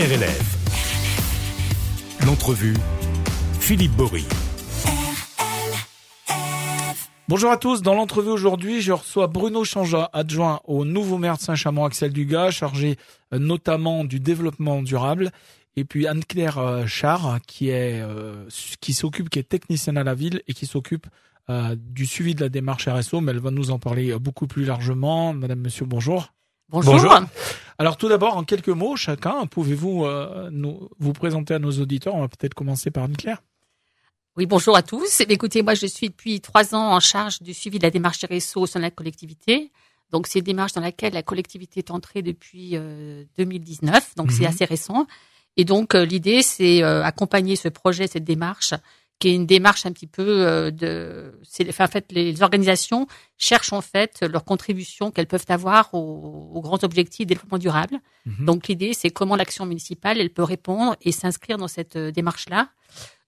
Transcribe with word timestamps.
RLF. 0.00 0.56
L'entrevue, 2.24 2.72
Philippe 3.60 3.92
Bory. 3.92 4.24
Bonjour 7.28 7.50
à 7.50 7.58
tous. 7.58 7.82
Dans 7.82 7.94
l'entrevue 7.94 8.30
aujourd'hui, 8.30 8.80
je 8.80 8.92
reçois 8.92 9.26
Bruno 9.26 9.62
Changea, 9.62 10.08
adjoint 10.14 10.62
au 10.64 10.86
nouveau 10.86 11.18
maire 11.18 11.36
de 11.36 11.42
Saint-Chamond, 11.42 11.84
Axel 11.84 12.14
Dugas, 12.14 12.50
chargé 12.50 12.96
euh, 13.34 13.38
notamment 13.38 14.04
du 14.04 14.20
développement 14.20 14.80
durable. 14.80 15.32
Et 15.76 15.84
puis 15.84 16.06
Anne-Claire 16.06 16.56
euh, 16.56 16.86
Char, 16.86 17.38
qui 17.46 17.68
est 17.68 18.00
euh, 18.00 18.46
qui 18.80 18.94
s'occupe, 18.94 19.28
qui 19.28 19.38
est 19.38 19.50
technicienne 19.50 19.98
à 19.98 20.02
la 20.02 20.14
ville 20.14 20.40
et 20.48 20.54
qui 20.54 20.64
s'occupe 20.64 21.08
du 21.74 22.06
suivi 22.06 22.36
de 22.36 22.42
la 22.42 22.48
démarche 22.48 22.88
RSO, 22.88 23.20
mais 23.20 23.32
elle 23.32 23.40
va 23.40 23.50
nous 23.50 23.72
en 23.72 23.80
parler 23.80 24.16
beaucoup 24.18 24.46
plus 24.46 24.64
largement. 24.64 25.34
Madame, 25.34 25.58
Monsieur, 25.58 25.84
bonjour. 25.84 26.32
Bonjour. 26.70 27.14
Alors 27.78 27.96
tout 27.96 28.08
d'abord, 28.08 28.36
en 28.36 28.44
quelques 28.44 28.68
mots, 28.68 28.96
chacun, 28.96 29.46
pouvez-vous 29.46 30.06
nous, 30.50 30.88
vous 30.98 31.12
présenter 31.12 31.54
à 31.54 31.58
nos 31.58 31.72
auditeurs? 31.72 32.14
On 32.14 32.20
va 32.20 32.28
peut-être 32.28 32.54
commencer 32.54 32.90
par 32.90 33.04
Anne-Claire. 33.04 33.42
Oui, 34.36 34.46
bonjour 34.46 34.76
à 34.76 34.82
tous. 34.82 35.20
Eh 35.20 35.32
écoutez, 35.32 35.62
moi, 35.62 35.74
je 35.74 35.86
suis 35.86 36.08
depuis 36.08 36.40
trois 36.40 36.74
ans 36.74 36.94
en 36.94 37.00
charge 37.00 37.42
du 37.42 37.52
suivi 37.52 37.78
de 37.78 37.82
la 37.82 37.90
démarche 37.90 38.24
RSO 38.24 38.60
au 38.60 38.66
sein 38.66 38.78
de 38.78 38.84
la 38.84 38.90
collectivité. 38.90 39.72
Donc, 40.12 40.26
c'est 40.26 40.38
une 40.38 40.44
démarche 40.44 40.72
dans 40.72 40.80
laquelle 40.80 41.14
la 41.14 41.22
collectivité 41.22 41.80
est 41.80 41.90
entrée 41.90 42.22
depuis 42.22 42.76
2019, 43.38 43.96
euh, 43.96 44.00
donc 44.16 44.30
c'est 44.30 44.42
mhm. 44.42 44.48
assez 44.48 44.64
récent. 44.64 45.06
Et 45.56 45.64
donc, 45.64 45.94
euh, 45.94 46.04
l'idée, 46.04 46.42
c'est 46.42 46.82
euh, 46.82 47.02
accompagner 47.02 47.56
ce 47.56 47.68
projet, 47.68 48.06
cette 48.06 48.24
démarche, 48.24 48.72
qui 49.20 49.28
est 49.28 49.34
une 49.34 49.46
démarche 49.46 49.86
un 49.86 49.92
petit 49.92 50.08
peu 50.08 50.72
de. 50.72 51.38
C'est, 51.44 51.68
en 51.80 51.86
fait, 51.86 52.10
les 52.10 52.42
organisations 52.42 53.06
cherchent 53.38 53.72
en 53.72 53.80
fait 53.80 54.22
leur 54.22 54.44
contribution 54.44 55.12
qu'elles 55.12 55.28
peuvent 55.28 55.46
avoir 55.48 55.94
aux, 55.94 56.60
grands 56.60 56.82
objectifs 56.82 57.26
de 57.26 57.34
développement 57.34 57.58
durable. 57.58 58.00
Mhm. 58.26 58.46
Donc, 58.46 58.66
l'idée, 58.66 58.92
c'est 58.94 59.10
comment 59.10 59.36
l'action 59.36 59.66
municipale, 59.66 60.18
elle 60.18 60.30
peut 60.30 60.42
répondre 60.42 60.96
et 61.02 61.12
s'inscrire 61.12 61.58
dans 61.58 61.68
cette 61.68 61.96
démarche-là. 61.96 62.70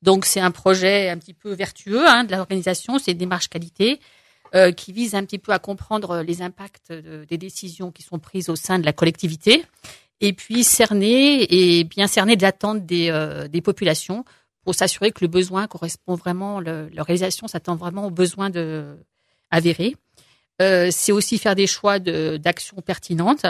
Donc 0.03 0.25
c'est 0.25 0.41
un 0.41 0.51
projet 0.51 1.09
un 1.09 1.17
petit 1.17 1.33
peu 1.35 1.53
vertueux 1.53 2.07
hein, 2.07 2.25
de 2.25 2.33
l'organisation, 2.33 2.99
c'est 2.99 3.13
une 3.13 3.19
démarche 3.19 3.49
qualité 3.49 4.01
euh, 4.55 4.73
qui 4.73 4.93
vise 4.93 5.15
un 5.15 5.25
petit 5.25 5.39
peu 5.39 5.53
à 5.53 5.59
comprendre 5.59 6.23
les 6.23 6.43
impacts 6.43 6.93
des 6.93 7.39
décisions 7.39 7.93
qui 7.93 8.03
sont 8.03 8.19
prises 8.19 8.49
au 8.49 8.57
sein 8.57 8.79
de 8.79 8.85
la 8.85 8.93
collectivité 8.93 9.65
et 10.21 10.33
puis 10.33 10.65
cerner 10.65 11.79
et 11.79 11.85
bien 11.85 12.07
cerner 12.07 12.37
les 12.37 12.45
attentes 12.45 12.85
des, 12.85 13.11
euh, 13.11 13.49
des 13.49 13.61
populations 13.61 14.25
pour 14.65 14.75
s'assurer 14.75 15.13
que 15.13 15.23
le 15.23 15.29
besoin 15.29 15.67
correspond 15.67 16.15
vraiment, 16.15 16.61
le, 16.61 16.89
la 16.93 17.03
réalisation 17.03 17.49
s'attend 17.49 17.77
vraiment 17.77 18.07
aux 18.07 18.11
besoins 18.11 18.51
de, 18.51 18.97
avérés. 19.51 19.97
Euh, 20.61 20.89
c'est 20.91 21.13
aussi 21.13 21.39
faire 21.39 21.55
des 21.55 21.67
choix 21.67 21.99
d'actions 21.99 22.81
pertinentes 22.83 23.47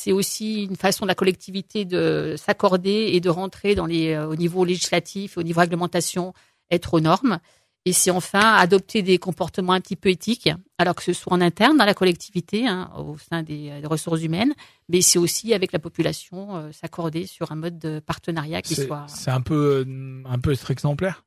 c'est 0.00 0.12
aussi 0.12 0.64
une 0.64 0.76
façon 0.76 1.04
de 1.04 1.08
la 1.08 1.14
collectivité 1.14 1.84
de 1.84 2.34
s'accorder 2.38 3.10
et 3.12 3.20
de 3.20 3.28
rentrer 3.28 3.74
dans 3.74 3.84
les, 3.84 4.14
euh, 4.14 4.26
au 4.26 4.34
niveau 4.34 4.64
législatif, 4.64 5.36
au 5.36 5.42
niveau 5.42 5.60
réglementation, 5.60 6.32
être 6.70 6.94
aux 6.94 7.00
normes. 7.00 7.38
Et 7.86 7.92
c'est 7.94 8.10
enfin 8.10 8.54
adopter 8.56 9.02
des 9.02 9.18
comportements 9.18 9.72
un 9.72 9.80
petit 9.80 9.96
peu 9.96 10.10
éthiques, 10.10 10.50
alors 10.76 10.94
que 10.94 11.02
ce 11.02 11.14
soit 11.14 11.32
en 11.32 11.40
interne 11.40 11.78
dans 11.78 11.86
la 11.86 11.94
collectivité, 11.94 12.66
hein, 12.66 12.90
au 12.96 13.16
sein 13.16 13.42
des, 13.42 13.72
ressources 13.84 14.22
humaines, 14.22 14.52
mais 14.88 15.00
c'est 15.00 15.18
aussi 15.18 15.54
avec 15.54 15.72
la 15.72 15.78
population 15.78 16.56
euh, 16.56 16.72
s'accorder 16.72 17.26
sur 17.26 17.52
un 17.52 17.56
mode 17.56 17.78
de 17.78 17.98
partenariat 18.00 18.60
qui 18.60 18.74
soit. 18.74 19.06
C'est 19.08 19.30
un 19.30 19.40
peu 19.40 19.86
un 20.26 20.38
peu 20.38 20.52
être 20.52 20.70
exemplaire? 20.70 21.24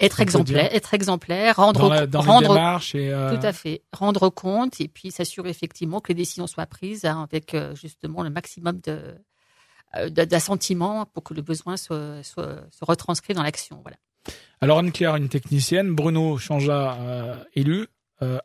Être 0.00 0.20
exemplaire, 0.20 0.74
être 0.74 0.94
exemplaire, 0.94 1.56
rendre 1.56 2.06
dans, 2.06 2.22
rendre 2.22 2.80
et 2.94 3.12
euh, 3.12 3.36
tout 3.38 3.46
à 3.46 3.52
fait, 3.52 3.82
rendre 3.92 4.30
compte 4.30 4.80
et 4.80 4.88
puis 4.88 5.12
s'assurer 5.12 5.50
effectivement 5.50 6.00
que 6.00 6.08
les 6.08 6.16
décisions 6.16 6.48
soient 6.48 6.66
prises 6.66 7.04
hein, 7.04 7.22
avec 7.22 7.54
euh, 7.54 7.74
justement 7.76 8.24
le 8.24 8.30
maximum 8.30 8.80
de 8.80 9.14
euh, 9.94 10.08
d'assentiment 10.08 11.06
pour 11.06 11.22
que 11.22 11.34
le 11.34 11.42
besoin 11.42 11.76
soit, 11.76 12.22
soit, 12.24 12.64
soit 12.70 12.88
retranscrit 12.88 13.34
dans 13.34 13.44
l'action. 13.44 13.78
Voilà. 13.82 13.96
Alors 14.60 14.78
Anne-Claire, 14.78 15.16
une 15.16 15.28
technicienne, 15.28 15.94
Bruno 15.94 16.38
Changea, 16.38 16.96
élu, 17.54 17.86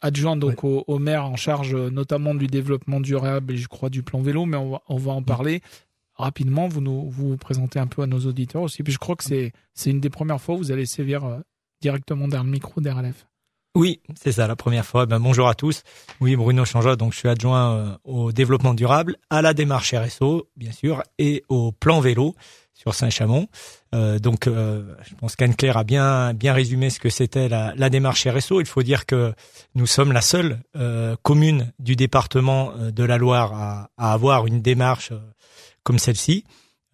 adjoint 0.02 0.36
donc 0.36 0.64
au, 0.64 1.00
maire 1.00 1.26
en 1.26 1.36
charge 1.36 1.76
notamment 1.76 2.34
du 2.34 2.48
développement 2.48 3.00
durable 3.00 3.54
et 3.54 3.58
je 3.58 3.68
crois 3.68 3.90
du 3.90 4.02
plan 4.02 4.22
vélo, 4.22 4.46
mais 4.46 4.58
on 4.58 4.72
va, 4.72 4.82
on 4.90 4.98
va 4.98 5.12
en 5.12 5.22
parler 5.22 5.62
rapidement, 6.18 6.68
vous 6.68 6.82
nous 6.82 7.10
vous, 7.10 7.38
présentez 7.38 7.80
un 7.80 7.88
peu 7.88 8.02
à 8.02 8.08
nos 8.08 8.20
auditeurs 8.20 8.64
aussi. 8.64 8.84
Puis 8.84 8.94
je 8.94 9.00
crois 9.00 9.16
que 9.16 9.24
c'est 9.24 9.54
c'est 9.74 9.90
une 9.90 10.00
des 10.00 10.10
premières 10.10 10.42
fois 10.42 10.56
où 10.56 10.58
vous 10.58 10.72
allez 10.72 10.86
sévir 10.86 11.24
euh, 11.26 11.40
directement 11.82 12.28
derrière 12.28 12.44
le 12.44 12.52
micro 12.52 12.82
d'RLF. 12.82 13.28
Oui, 13.76 14.02
c'est 14.16 14.32
ça, 14.32 14.48
la 14.48 14.56
première 14.56 14.86
fois. 14.86 15.06
Ben, 15.06 15.20
bonjour 15.20 15.48
à 15.48 15.54
tous. 15.54 15.84
Oui, 16.20 16.36
Bruno 16.36 16.66
Changea, 16.66 16.96
donc 16.96 17.14
je 17.14 17.20
suis 17.20 17.30
adjoint 17.30 17.76
euh, 17.76 17.98
au 18.06 18.32
développement 18.32 18.74
durable, 18.74 19.18
à 19.30 19.44
la 19.44 19.54
démarche 19.54 19.94
RSO, 19.94 20.50
bien 20.56 20.72
sûr, 20.72 21.04
et 21.20 21.44
au 21.48 21.72
plan 21.72 22.00
vélo 22.00 22.34
sur 22.78 22.94
Saint-Chamond. 22.94 23.48
Euh, 23.94 24.20
donc, 24.20 24.46
je 24.46 25.16
pense 25.20 25.36
qu'Anne-Claire 25.36 25.78
a 25.78 25.84
bien 25.84 26.34
bien 26.34 26.54
résumé 26.54 26.90
ce 26.90 27.00
que 27.00 27.10
c'était 27.10 27.50
la, 27.50 27.90
démarche 27.90 28.28
RSO. 28.28 28.62
Il 28.62 28.68
faut 28.68 28.84
dire 28.84 29.06
que 29.06 29.34
nous 29.76 29.88
sommes 29.88 30.14
la 30.14 30.22
seule 30.22 30.60
commune 31.24 31.74
du 31.80 31.96
département 31.96 32.72
de 32.78 33.04
la 33.04 33.18
Loire 33.18 33.54
à, 33.54 33.90
à 33.98 34.14
avoir 34.14 34.48
une 34.48 34.62
démarche 34.62 35.12
comme 35.88 36.00
celle-ci, 36.00 36.44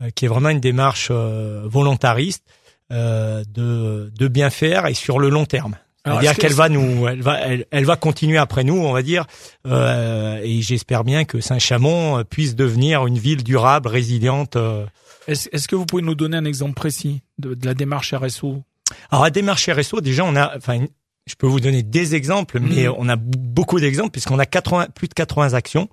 euh, 0.03 0.11
qui 0.11 0.25
est 0.25 0.27
vraiment 0.27 0.49
une 0.49 0.59
démarche 0.59 1.07
euh, 1.09 1.63
volontariste 1.65 2.43
euh, 2.91 3.43
de, 3.47 4.11
de 4.15 4.27
bien 4.27 4.51
faire 4.51 4.85
et 4.85 4.93
sur 4.93 5.17
le 5.17 5.29
long 5.29 5.45
terme. 5.45 5.77
C'est-à-dire 6.05 6.35
qu'elle 6.35 6.53
va 6.53 6.67
nous, 6.69 7.07
elle 7.07 7.21
va, 7.21 7.39
elle, 7.39 7.85
va 7.85 7.95
continuer 7.95 8.37
après 8.37 8.63
nous, 8.63 8.75
on 8.75 8.91
va 8.91 9.01
dire, 9.01 9.25
et 9.65 10.59
j'espère 10.61 11.03
bien 11.03 11.23
que 11.23 11.39
Saint-Chamond 11.39 12.23
puisse 12.29 12.55
devenir 12.55 13.07
une 13.07 13.17
ville 13.17 13.43
durable, 13.43 13.87
résiliente. 13.87 14.57
Est-ce 15.27 15.67
que 15.67 15.75
vous 15.75 15.85
pouvez 15.85 16.01
nous 16.01 16.15
donner 16.15 16.35
un 16.35 16.45
exemple 16.45 16.73
précis 16.73 17.21
de, 17.37 17.53
de, 17.53 17.65
la 17.65 17.73
démarche 17.73 18.13
RSO 18.13 18.63
Alors 19.11 19.23
la 19.23 19.29
démarche 19.29 19.69
RSO, 19.69 20.01
déjà, 20.01 20.25
on 20.25 20.35
a, 20.35 20.57
enfin, 20.57 20.85
je 21.25 21.35
peux 21.35 21.47
vous 21.47 21.61
donner 21.61 21.83
des 21.83 22.15
exemples, 22.15 22.59
mais 22.59 22.87
mmh. 22.87 22.95
on 22.97 23.07
a 23.07 23.15
beaucoup 23.15 23.79
d'exemples 23.79 24.11
puisqu'on 24.11 24.39
a 24.39 24.45
80, 24.45 24.87
plus 24.93 25.07
de 25.07 25.13
80 25.13 25.53
actions 25.53 25.87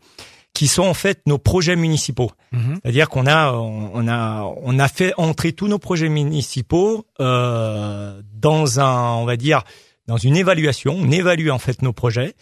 qui 0.52 0.66
sont 0.66 0.82
en 0.82 0.94
fait 0.94 1.20
nos 1.26 1.38
projets 1.38 1.76
municipaux. 1.76 2.30
Mhm. 2.52 2.80
C'est-à-dire 2.82 3.08
qu'on 3.08 3.26
a 3.26 3.52
on 3.52 4.08
a 4.08 4.52
on 4.62 4.78
a 4.78 4.88
fait 4.88 5.12
entrer 5.16 5.52
tous 5.52 5.68
nos 5.68 5.78
projets 5.78 6.08
municipaux 6.08 7.06
euh, 7.20 8.20
dans 8.34 8.80
un 8.80 9.12
on 9.14 9.24
va 9.24 9.36
dire 9.36 9.62
dans 10.10 10.16
une 10.16 10.36
évaluation. 10.36 10.96
On 10.98 11.08
évalue 11.12 11.50
en 11.50 11.60
fait 11.60 11.82
nos 11.82 11.92
projets. 11.92 12.34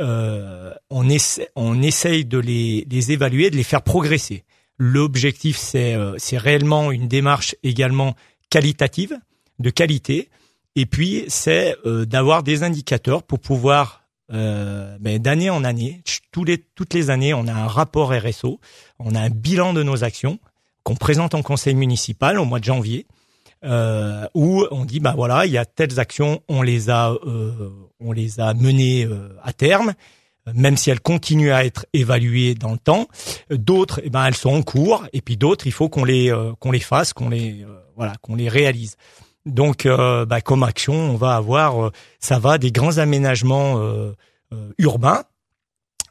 Euh, 0.00 0.74
on 0.90 1.08
essaie 1.08 1.48
essaye 1.82 2.24
de 2.24 2.38
les 2.38 3.12
évaluer, 3.12 3.48
de 3.48 3.56
les 3.56 3.62
faire 3.62 3.82
progresser. 3.82 4.42
L'objectif 4.76 5.56
c'est 5.56 5.94
euh, 5.94 6.16
c'est 6.18 6.36
réellement 6.36 6.90
une 6.90 7.06
démarche 7.06 7.54
également 7.62 8.16
qualitative, 8.50 9.16
de 9.60 9.70
qualité. 9.70 10.30
Et 10.74 10.84
puis 10.84 11.24
c'est 11.28 11.76
euh, 11.86 12.04
d'avoir 12.06 12.42
des 12.42 12.64
indicateurs 12.64 13.22
pour 13.22 13.38
pouvoir 13.38 14.02
euh, 14.32 14.96
mais 15.00 15.20
d'année 15.20 15.50
en 15.50 15.62
année, 15.62 16.02
toutes 16.32 16.94
les 16.94 17.10
années, 17.10 17.34
on 17.34 17.46
a 17.46 17.52
un 17.52 17.68
rapport 17.68 18.12
RSO, 18.12 18.58
on 18.98 19.14
a 19.14 19.20
un 19.20 19.30
bilan 19.30 19.74
de 19.74 19.84
nos 19.84 20.02
actions 20.02 20.40
qu'on 20.82 20.96
présente 20.96 21.36
en 21.36 21.42
conseil 21.42 21.76
municipal 21.76 22.40
au 22.40 22.44
mois 22.44 22.58
de 22.58 22.64
janvier, 22.64 23.06
euh, 23.64 24.26
où 24.34 24.64
on 24.70 24.84
dit 24.84 25.00
bah 25.00 25.14
voilà, 25.16 25.46
il 25.46 25.52
y 25.52 25.58
a 25.58 25.64
telles 25.64 26.00
actions, 26.00 26.42
on 26.48 26.62
les 26.62 26.90
a, 26.90 27.12
euh, 27.12 27.70
on 28.00 28.12
les 28.12 28.40
a 28.40 28.54
menées 28.54 29.04
euh, 29.04 29.28
à 29.42 29.52
terme, 29.52 29.94
même 30.54 30.76
si 30.76 30.90
elles 30.90 31.00
continuent 31.00 31.52
à 31.52 31.64
être 31.64 31.86
évaluées 31.92 32.54
dans 32.54 32.72
le 32.72 32.78
temps. 32.78 33.08
D'autres, 33.50 34.00
eh 34.02 34.10
ben 34.10 34.26
elles 34.26 34.34
sont 34.34 34.54
en 34.54 34.62
cours, 34.62 35.06
et 35.12 35.20
puis 35.20 35.36
d'autres, 35.36 35.66
il 35.66 35.72
faut 35.72 35.88
qu'on 35.88 36.04
les 36.04 36.32
euh, 36.32 36.52
qu'on 36.58 36.72
les 36.72 36.80
fasse, 36.80 37.12
qu'on 37.12 37.28
les 37.28 37.64
voilà, 37.96 38.14
qu'on 38.22 38.34
les 38.34 38.48
réalise. 38.48 38.96
Donc, 39.44 39.86
euh, 39.86 40.24
bah, 40.24 40.40
comme 40.40 40.62
action, 40.62 40.94
on 40.94 41.16
va 41.16 41.34
avoir, 41.34 41.86
euh, 41.86 41.92
ça 42.20 42.38
va 42.38 42.58
des 42.58 42.70
grands 42.70 42.98
aménagements 42.98 43.80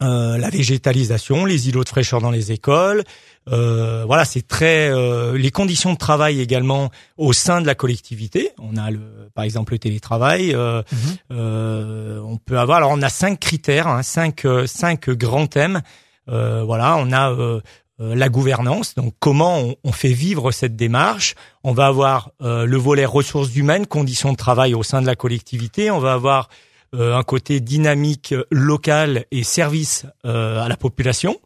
euh, 0.01 0.37
la 0.37 0.49
végétalisation, 0.49 1.45
les 1.45 1.69
îlots 1.69 1.83
de 1.83 1.89
fraîcheur 1.89 2.21
dans 2.21 2.31
les 2.31 2.51
écoles. 2.51 3.03
voilà, 3.47 4.25
c'est 4.25 4.47
très 4.47 4.91
les 5.37 5.51
conditions 5.51 5.93
de 5.93 5.97
travail 5.97 6.39
également 6.41 6.91
au 7.17 7.33
sein 7.33 7.61
de 7.61 7.67
la 7.67 7.75
collectivité. 7.75 8.51
On 8.59 8.77
a 8.77 8.91
le, 8.91 8.99
par 9.33 9.43
exemple 9.43 9.73
le 9.73 9.79
télétravail. 9.79 10.53
Mhm. 10.55 11.31
on 11.31 12.37
peut 12.37 12.59
avoir. 12.59 12.77
Alors 12.77 12.91
on 12.91 13.01
a 13.01 13.09
cinq 13.09 13.39
critères, 13.39 13.87
hein, 13.87 14.03
cinq 14.03 14.45
cinq 14.65 15.09
grands 15.09 15.47
thèmes. 15.47 15.81
voilà, 16.27 16.97
on 16.97 17.11
a 17.11 17.61
euh, 18.01 18.15
la 18.15 18.29
gouvernance, 18.29 18.95
donc 18.95 19.13
comment 19.19 19.59
on, 19.83 19.91
fait 19.91 20.13
vivre 20.13 20.51
cette 20.51 20.75
démarche. 20.75 21.35
On 21.63 21.71
va 21.71 21.85
avoir 21.85 22.31
euh, 22.41 22.65
le 22.65 22.77
volet 22.77 23.05
ressources 23.05 23.55
humaines, 23.55 23.85
conditions 23.85 24.31
de 24.31 24.37
travail 24.37 24.73
au 24.73 24.81
sein 24.81 25.01
de 25.01 25.05
la 25.05 25.15
collectivité. 25.15 25.91
On 25.91 25.99
va 25.99 26.13
avoir 26.13 26.45
euh, 26.45 26.49
un 26.93 27.23
côté 27.23 27.59
dynamique 27.59 28.35
local 28.49 29.25
et 29.31 29.43
service 29.43 30.05
à 30.23 30.67
la 30.67 30.77
population. 30.77 31.39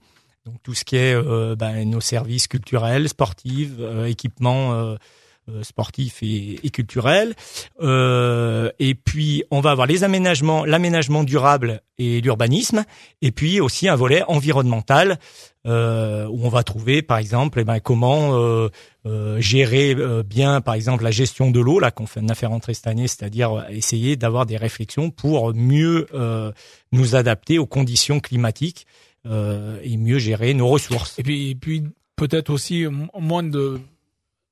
Donc 0.45 0.55
tout 0.63 0.73
ce 0.73 0.83
qui 0.83 0.97
est 0.97 1.15
ben, 1.55 1.89
nos 1.89 2.01
services 2.01 2.47
culturels, 2.47 3.09
sportifs, 3.09 3.71
équipements 4.05 4.97
euh, 5.47 5.61
sportifs 5.61 6.23
et, 6.23 6.59
et 6.65 6.71
culturels. 6.71 7.35
Euh, 7.79 8.71
et 8.79 8.95
puis 8.95 9.43
on 9.51 9.59
va 9.59 9.69
avoir 9.69 9.85
les 9.85 10.03
aménagements, 10.03 10.65
l'aménagement 10.65 11.23
durable 11.23 11.83
et 11.99 12.19
l'urbanisme, 12.19 12.83
et 13.21 13.31
puis 13.31 13.61
aussi 13.61 13.87
un 13.87 13.95
volet 13.95 14.23
environnemental 14.27 15.19
euh, 15.65 16.27
où 16.27 16.45
on 16.45 16.49
va 16.49 16.63
trouver 16.63 17.01
par 17.01 17.17
exemple 17.17 17.59
eh 17.59 17.63
ben, 17.63 17.79
comment 17.79 18.35
euh, 18.35 18.69
euh, 19.07 19.41
gérer 19.41 19.95
bien 20.23 20.61
par 20.61 20.75
exemple 20.75 21.03
la 21.03 21.11
gestion 21.11 21.49
de 21.49 21.59
l'eau 21.59 21.79
là 21.79 21.89
qu'on 21.89 22.05
fait, 22.05 22.21
a 22.29 22.35
fait 22.35 22.45
rentrer 22.45 22.73
cette 22.73 22.87
année, 22.87 23.07
c'est-à-dire 23.07 23.65
essayer 23.69 24.15
d'avoir 24.15 24.45
des 24.45 24.57
réflexions 24.57 25.09
pour 25.09 25.53
mieux 25.53 26.07
nous 26.91 27.15
adapter 27.15 27.57
aux 27.57 27.65
conditions 27.65 28.19
climatiques 28.19 28.85
et 29.25 29.97
mieux 29.97 30.19
gérer 30.19 30.53
nos 30.53 30.67
ressources. 30.67 31.17
Et 31.17 31.23
puis, 31.23 31.49
et 31.49 31.55
puis 31.55 31.83
peut-être 32.15 32.51
aussi 32.51 32.85
moins 33.17 33.43
de 33.43 33.79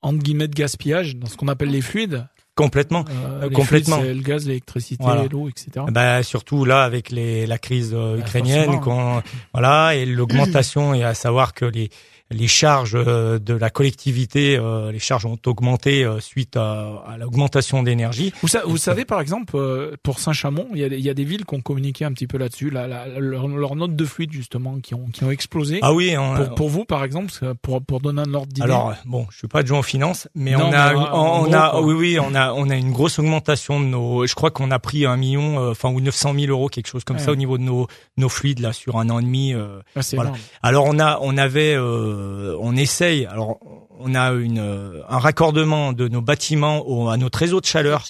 entre 0.02 0.20
guillemets 0.20 0.48
de 0.48 0.56
gaspillage 0.56 1.16
dans 1.16 1.28
ce 1.28 1.38
qu'on 1.38 1.48
appelle 1.48 1.70
les 1.70 1.82
fluides. 1.82 2.28
Complètement, 2.56 3.04
Euh, 3.10 3.50
complètement. 3.50 4.00
le 4.02 4.14
gaz, 4.22 4.46
l'électricité, 4.48 5.04
Voilà. 5.04 5.26
l'eau, 5.32 5.50
etc. 5.50 5.86
Bah, 5.90 6.22
surtout 6.22 6.66
là 6.66 6.84
avec 6.84 7.10
les, 7.10 7.48
la 7.48 7.58
crise 7.58 7.94
euh, 7.96 8.16
Bah, 8.16 8.20
ukrainienne, 8.22 8.80
qu'on, 8.80 9.24
voilà, 9.54 9.96
et 9.96 10.06
l'augmentation 10.06 10.94
et 10.94 11.04
à 11.04 11.16
savoir 11.16 11.54
que 11.56 11.66
les 11.66 11.90
les 12.34 12.48
charges 12.48 12.96
euh, 12.96 13.40
de 13.40 13.54
la 13.54 13.70
collectivité, 13.70 14.58
euh, 14.58 14.92
les 14.92 15.00
charges 15.00 15.26
ont 15.26 15.38
augmenté 15.46 16.04
euh, 16.04 16.20
suite 16.20 16.58
à, 16.58 17.04
à 17.08 17.18
l'augmentation 17.18 17.84
d'énergie. 17.84 18.34
Vous, 18.42 18.48
sa- 18.48 18.64
vous 18.66 18.78
savez, 18.78 19.06
par 19.06 19.22
exemple, 19.22 19.58
pour 20.04 20.20
Saint-Chamond, 20.20 20.68
il 20.74 20.80
y, 20.80 20.84
a 20.84 20.90
des, 20.90 20.98
il 20.98 21.06
y 21.06 21.10
a 21.10 21.14
des 21.14 21.24
villes 21.24 21.46
qui 21.46 21.56
ont 21.56 21.62
communiqué 21.62 22.06
un 22.06 22.12
petit 22.12 22.28
peu 22.28 22.38
là-dessus, 22.38 22.70
la, 22.70 22.88
la, 22.88 23.08
leur, 23.20 23.48
leur 23.48 23.76
note 23.76 23.96
de 23.96 24.06
fluide 24.06 24.32
justement, 24.32 24.80
qui 24.80 24.94
ont, 24.96 25.06
qui 25.14 25.24
ont 25.24 25.32
explosé. 25.32 25.80
Ah 25.82 25.94
oui, 25.94 26.16
on, 26.18 26.36
pour, 26.36 26.56
pour 26.56 26.70
vous, 26.70 26.86
par 26.86 27.04
exemple, 27.04 27.32
pour, 27.62 27.82
pour 27.84 28.00
donner 28.02 28.22
un 28.22 28.34
ordre 28.34 28.48
d'idée. 28.48 28.64
alors 28.64 28.94
bon, 29.06 29.28
je 29.32 29.38
suis 29.38 29.48
pas 29.48 29.60
adjoint 29.60 29.80
aux 29.80 29.84
finances, 29.84 30.28
mais 30.36 30.52
Non, 30.52 30.70
on 30.70 30.74
a, 30.74 30.94
mais 30.94 31.00
en- 31.00 31.02
en 31.14 31.40
on, 31.40 31.44
gros, 31.44 31.54
a, 31.56 31.70
quoi. 31.72 31.82
oui, 31.82 31.94
oui, 31.94 32.18
on 32.20 32.34
a, 32.36 32.52
on 32.54 32.70
a 32.70 32.76
une 32.76 32.92
grosse 32.92 33.20
augmentation 33.20 33.80
de 33.80 33.86
nos. 33.86 34.26
Je 34.26 34.36
crois 34.36 34.52
qu'on 34.52 34.72
a 34.72 34.80
pris 34.80 35.06
un 35.06 35.18
million, 35.18 35.60
euh, 35.60 35.72
enfin 35.72 35.90
ou 35.90 36.00
900 36.02 36.34
000 36.34 36.46
euros, 36.48 36.68
quelque 36.70 36.88
chose 36.88 37.04
comme 37.04 37.18
Ouais. 37.18 37.24
ça 37.24 37.32
au 37.32 37.36
niveau 37.36 37.58
de 37.58 37.64
nos 37.64 37.88
nos 38.18 38.30
fluides 38.30 38.60
là 38.60 38.74
sur 38.74 38.98
un 38.98 39.10
an 39.10 39.20
et 39.20 39.24
demi. 39.24 39.54
euh, 39.54 39.80
Ah, 39.96 40.02
voilà. 40.14 40.30
énorme. 40.32 40.42
Alors 40.62 40.86
on 40.88 41.00
a, 41.00 41.20
on 41.22 41.38
avait, 41.38 41.76
euh, 41.76 42.23
on 42.60 42.76
essaye. 42.76 43.26
Alors 43.26 43.60
on 44.00 44.16
a 44.16 44.32
une, 44.34 44.60
euh, 44.60 45.02
un 45.08 45.20
raccordement 45.20 45.94
de 45.94 46.08
nos 46.08 46.22
bâtiments 46.22 46.80
au, 46.88 47.10
à 47.10 47.18
notre 47.18 47.40
réseau 47.40 47.60
de 47.62 47.66
chaleur. 47.66 48.06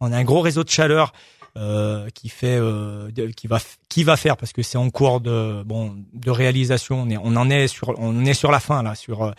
On 0.00 0.12
a 0.12 0.16
un 0.16 0.24
gros 0.24 0.40
réseau 0.40 0.64
de 0.64 0.68
chaleur 0.70 1.12
euh, 1.56 2.08
qui 2.14 2.28
fait, 2.28 2.56
euh, 2.60 3.10
de- 3.10 3.26
qui 3.28 3.48
va, 3.48 3.56
f- 3.58 3.76
qui 3.88 4.04
va 4.04 4.16
faire 4.16 4.36
parce 4.36 4.52
que 4.52 4.62
c'est 4.62 4.78
en 4.78 4.90
cours 4.90 5.20
de, 5.20 5.62
bon, 5.64 5.96
de 6.12 6.30
réalisation. 6.30 7.02
On, 7.02 7.10
est, 7.10 7.16
on 7.16 7.34
en 7.36 7.50
est 7.50 7.66
sur, 7.66 7.94
on 7.98 8.24
est 8.24 8.34
sur 8.34 8.52
la 8.52 8.60
fin 8.60 8.82
là, 8.84 8.94
sur 8.94 9.24
euh, 9.24 9.30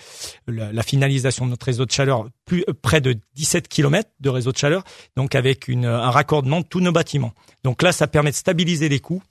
la, 0.48 0.74
la 0.74 0.84
finalisation 0.84 1.46
de 1.46 1.52
notre 1.52 1.66
réseau 1.68 1.86
de 1.86 1.92
chaleur. 1.92 2.28
Plus 2.46 2.66
euh, 2.68 2.74
près 2.74 3.00
de 3.00 3.16
17 3.36 3.70
km 3.70 4.10
de 4.20 4.30
réseau 4.30 4.52
de 4.52 4.58
chaleur, 4.58 4.84
donc 5.16 5.34
avec 5.36 5.68
une, 5.70 5.86
un 5.86 6.10
raccordement 6.12 6.60
de 6.60 6.66
tous 6.66 6.82
nos 6.82 6.92
bâtiments. 6.92 7.32
Donc 7.64 7.82
là, 7.84 7.92
ça 7.94 8.08
permet 8.08 8.32
de 8.32 8.36
stabiliser 8.36 8.90
les 8.90 9.00
coûts. 9.00 9.24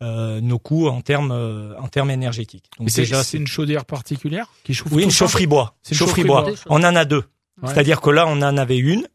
Euh, 0.00 0.40
nos 0.40 0.60
coûts 0.60 0.86
en 0.86 1.00
termes 1.00 1.32
euh, 1.32 1.74
en 1.80 1.88
termes 1.88 2.12
énergétiques. 2.12 2.66
Donc 2.78 2.88
c'est 2.88 3.00
déjà, 3.00 3.24
c'est 3.24 3.36
une 3.36 3.48
chaudière 3.48 3.84
particulière 3.84 4.46
qui 4.62 4.72
chauffe 4.72 4.92
oui, 4.92 5.02
une 5.02 5.10
chaufferie 5.10 5.48
bois. 5.48 5.74
C'est 5.82 5.96
une 5.96 5.98
Chaufferie 5.98 6.22
bois. 6.22 6.48
On 6.66 6.84
en 6.84 6.94
a 6.94 7.04
deux. 7.04 7.24
Ouais. 7.60 7.68
C'est-à-dire 7.68 8.00
que 8.00 8.10
là, 8.10 8.26
on 8.28 8.40
en 8.42 8.56
avait 8.56 8.78
une. 8.78 9.08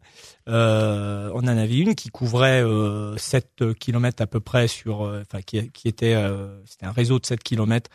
Euh, 0.49 1.31
on 1.33 1.39
en 1.39 1.47
avait 1.47 1.77
une 1.77 1.95
qui 1.95 2.09
couvrait 2.09 2.61
euh, 2.61 3.15
7 3.15 3.73
km 3.79 4.21
à 4.21 4.27
peu 4.27 4.41
près 4.41 4.67
sur, 4.67 5.05
euh, 5.05 5.21
enfin 5.21 5.41
qui, 5.41 5.71
qui 5.71 5.87
était, 5.87 6.15
euh, 6.15 6.59
c'était 6.65 6.85
un 6.85 6.91
réseau 6.91 7.17
de 7.17 7.25
7 7.25 7.41
km. 7.41 7.89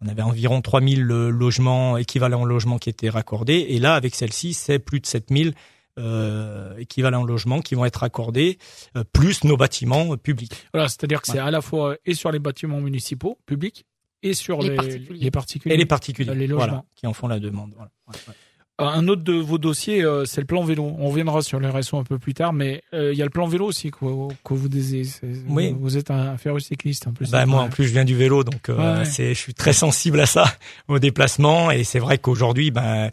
On 0.00 0.08
avait 0.08 0.22
environ 0.22 0.60
3000 0.60 1.10
euh, 1.10 1.28
logements 1.30 1.96
équivalents 1.96 2.44
logements 2.44 2.78
qui 2.78 2.88
étaient 2.88 3.08
raccordés. 3.08 3.66
Et 3.70 3.80
là, 3.80 3.94
avec 3.94 4.14
celle-ci, 4.14 4.54
c'est 4.54 4.78
plus 4.78 5.00
de 5.00 5.06
7000 5.06 5.54
euh, 5.98 6.76
équivalents 6.78 7.24
logements 7.24 7.60
qui 7.60 7.74
vont 7.74 7.84
être 7.84 7.96
raccordés, 7.96 8.58
euh, 8.96 9.04
plus 9.12 9.44
nos 9.44 9.56
bâtiments 9.56 10.12
euh, 10.12 10.16
publics. 10.16 10.66
Voilà, 10.72 10.88
c'est-à-dire 10.88 11.20
que 11.20 11.26
c'est 11.28 11.38
à 11.38 11.50
la 11.50 11.60
fois 11.60 11.96
et 12.06 12.14
sur 12.14 12.30
les 12.32 12.38
bâtiments 12.38 12.80
municipaux, 12.80 13.38
publics, 13.46 13.84
et 14.22 14.34
sur 14.34 14.60
Les 14.62 14.70
les, 14.70 14.76
particuliers. 14.76 15.18
les 15.20 15.30
particuliers. 15.30 15.74
Et 15.74 15.78
les 15.78 15.86
particuliers, 15.86 16.34
Les 16.34 16.46
logements. 16.46 16.66
voilà, 16.66 16.84
qui 16.96 17.06
en 17.06 17.12
font 17.12 17.28
la 17.28 17.38
demande. 17.38 17.72
Voilà. 17.76 17.90
Ouais, 18.08 18.14
ouais. 18.28 18.34
Euh, 18.80 18.84
Un 18.84 19.08
autre 19.08 19.22
de 19.22 19.32
vos 19.32 19.58
dossiers, 19.58 20.04
euh, 20.04 20.24
c'est 20.24 20.40
le 20.40 20.46
plan 20.46 20.62
vélo. 20.62 20.94
On 20.98 21.08
reviendra 21.08 21.42
sur 21.42 21.58
les 21.58 21.68
réseaux 21.68 21.96
un 21.98 22.04
peu 22.04 22.16
plus 22.18 22.32
tard, 22.34 22.52
mais 22.52 22.82
euh, 22.94 23.12
il 23.12 23.18
y 23.18 23.22
a 23.22 23.24
le 23.24 23.30
plan 23.30 23.46
vélo 23.48 23.66
aussi 23.66 23.90
que, 23.90 23.98
que 23.98 24.54
vous 24.54 24.68
désirez. 24.68 25.08
Oui. 25.48 25.74
Vous 25.78 25.96
êtes 25.96 26.12
un 26.12 26.36
féru 26.36 26.60
cycliste 26.60 27.06
en 27.08 27.12
plus. 27.12 27.28
Bah, 27.30 27.44
moi, 27.46 27.62
en 27.62 27.68
plus, 27.70 27.84
je 27.88 27.92
viens 27.92 28.04
du 28.04 28.14
vélo, 28.14 28.44
donc 28.44 28.68
euh, 28.68 28.98
Ouais, 29.00 29.04
c'est, 29.04 29.34
je 29.34 29.38
suis 29.38 29.54
très 29.54 29.72
sensible 29.72 30.20
à 30.20 30.26
ça, 30.26 30.44
au 30.88 31.00
déplacement. 31.00 31.72
Et 31.72 31.82
c'est 31.82 31.98
vrai 31.98 32.18
qu'aujourd'hui, 32.18 32.70
ben, 32.70 33.10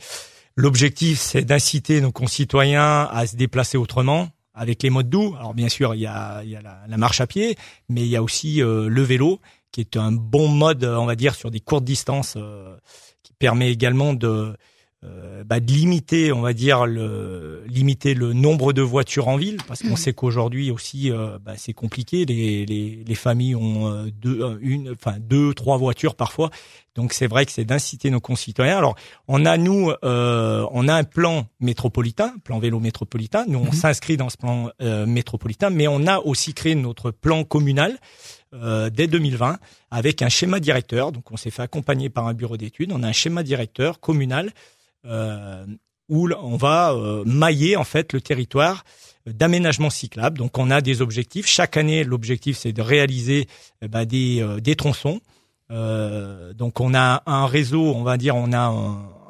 l'objectif, 0.55 1.19
c'est 1.19 1.43
d'inciter 1.43 2.01
nos 2.01 2.11
concitoyens 2.11 3.07
à 3.11 3.27
se 3.27 3.35
déplacer 3.35 3.77
autrement, 3.77 4.29
avec 4.53 4.83
les 4.83 4.89
modes 4.89 5.09
doux. 5.09 5.35
Alors, 5.37 5.53
bien 5.53 5.69
sûr, 5.69 5.95
il 5.95 6.01
y 6.01 6.05
a, 6.05 6.41
il 6.43 6.49
y 6.49 6.55
a 6.55 6.61
la, 6.61 6.79
la 6.87 6.97
marche 6.97 7.21
à 7.21 7.27
pied, 7.27 7.57
mais 7.89 8.01
il 8.01 8.07
y 8.07 8.15
a 8.15 8.23
aussi 8.23 8.61
euh, 8.61 8.87
le 8.87 9.01
vélo, 9.01 9.39
qui 9.71 9.81
est 9.81 9.97
un 9.97 10.11
bon 10.11 10.47
mode, 10.47 10.85
on 10.85 11.05
va 11.05 11.15
dire, 11.15 11.35
sur 11.35 11.51
des 11.51 11.59
courtes 11.59 11.83
distances, 11.83 12.35
euh, 12.37 12.75
qui 13.21 13.33
permet 13.33 13.71
également 13.71 14.13
de 14.13 14.55
euh, 15.03 15.43
bah, 15.43 15.59
de 15.59 15.71
limiter, 15.71 16.31
on 16.31 16.41
va 16.41 16.53
dire, 16.53 16.85
le, 16.87 17.63
limiter 17.67 18.15
le 18.15 18.33
nombre 18.33 18.73
de 18.73 18.81
voitures 18.81 19.27
en 19.27 19.35
ville, 19.35 19.57
parce 19.67 19.83
qu'on 19.83 19.97
sait 19.97 20.13
qu'aujourd'hui 20.13 20.71
aussi, 20.71 21.11
bah, 21.43 21.53
c'est 21.57 21.73
compliqué. 21.73 22.25
Les, 22.25 22.65
les, 22.65 23.03
les 23.05 23.15
familles 23.15 23.55
ont 23.55 24.07
deux, 24.19 24.57
une, 24.61 24.93
enfin 24.93 25.17
deux, 25.19 25.53
trois 25.53 25.77
voitures 25.77 26.15
parfois. 26.15 26.49
Donc 26.95 27.11
c'est 27.13 27.27
vrai 27.27 27.45
que 27.45 27.51
c'est 27.51 27.65
d'inciter 27.65 28.09
nos 28.09 28.21
concitoyens. 28.21 28.77
Alors 28.77 28.95
on 29.27 29.45
a 29.45 29.57
nous, 29.57 29.91
euh, 30.03 30.65
on 30.71 30.87
a 30.87 30.93
un 30.95 31.03
plan 31.03 31.45
métropolitain, 31.59 32.33
plan 32.43 32.57
vélo 32.59 32.79
métropolitain. 32.79 33.43
Nous 33.47 33.59
on 33.59 33.65
Mhm. 33.65 33.73
s'inscrit 33.73 34.17
dans 34.17 34.29
ce 34.29 34.37
plan 34.37 34.69
euh, 34.81 35.05
métropolitain, 35.05 35.69
mais 35.69 35.87
on 35.87 36.07
a 36.07 36.19
aussi 36.19 36.53
créé 36.53 36.73
notre 36.75 37.11
plan 37.11 37.43
communal 37.43 37.97
euh, 38.53 38.89
dès 38.89 39.07
2020 39.07 39.57
avec 39.91 40.21
un 40.21 40.29
schéma 40.29 40.59
directeur. 40.61 41.11
Donc 41.11 41.31
on 41.31 41.37
s'est 41.37 41.51
fait 41.51 41.61
accompagner 41.63 42.09
par 42.09 42.27
un 42.27 42.33
bureau 42.33 42.55
d'études. 42.55 42.91
On 42.93 43.03
a 43.03 43.07
un 43.07 43.11
schéma 43.13 43.43
directeur 43.43 43.99
communal 43.99 44.51
euh, 45.05 45.65
où 46.07 46.29
on 46.41 46.55
va 46.55 46.93
euh, 46.93 47.23
mailler 47.25 47.75
en 47.75 47.83
fait 47.83 48.13
le 48.13 48.21
territoire 48.21 48.83
d'aménagement 49.25 49.89
cyclable. 49.89 50.37
Donc 50.37 50.57
on 50.57 50.71
a 50.71 50.79
des 50.81 51.01
objectifs. 51.01 51.47
Chaque 51.47 51.77
année, 51.77 52.03
l'objectif 52.03 52.57
c'est 52.57 52.71
de 52.73 52.81
réaliser 52.81 53.47
eh 53.81 53.87
ben, 53.87 54.05
des, 54.05 54.39
euh, 54.41 54.59
des 54.59 54.75
tronçons. 54.75 55.19
Euh, 55.71 56.53
donc 56.53 56.79
on 56.79 56.93
a 56.93 57.23
un 57.25 57.45
réseau, 57.47 57.93
on 57.95 58.03
va 58.03 58.17
dire, 58.17 58.35
on 58.35 58.53
a 58.53 58.73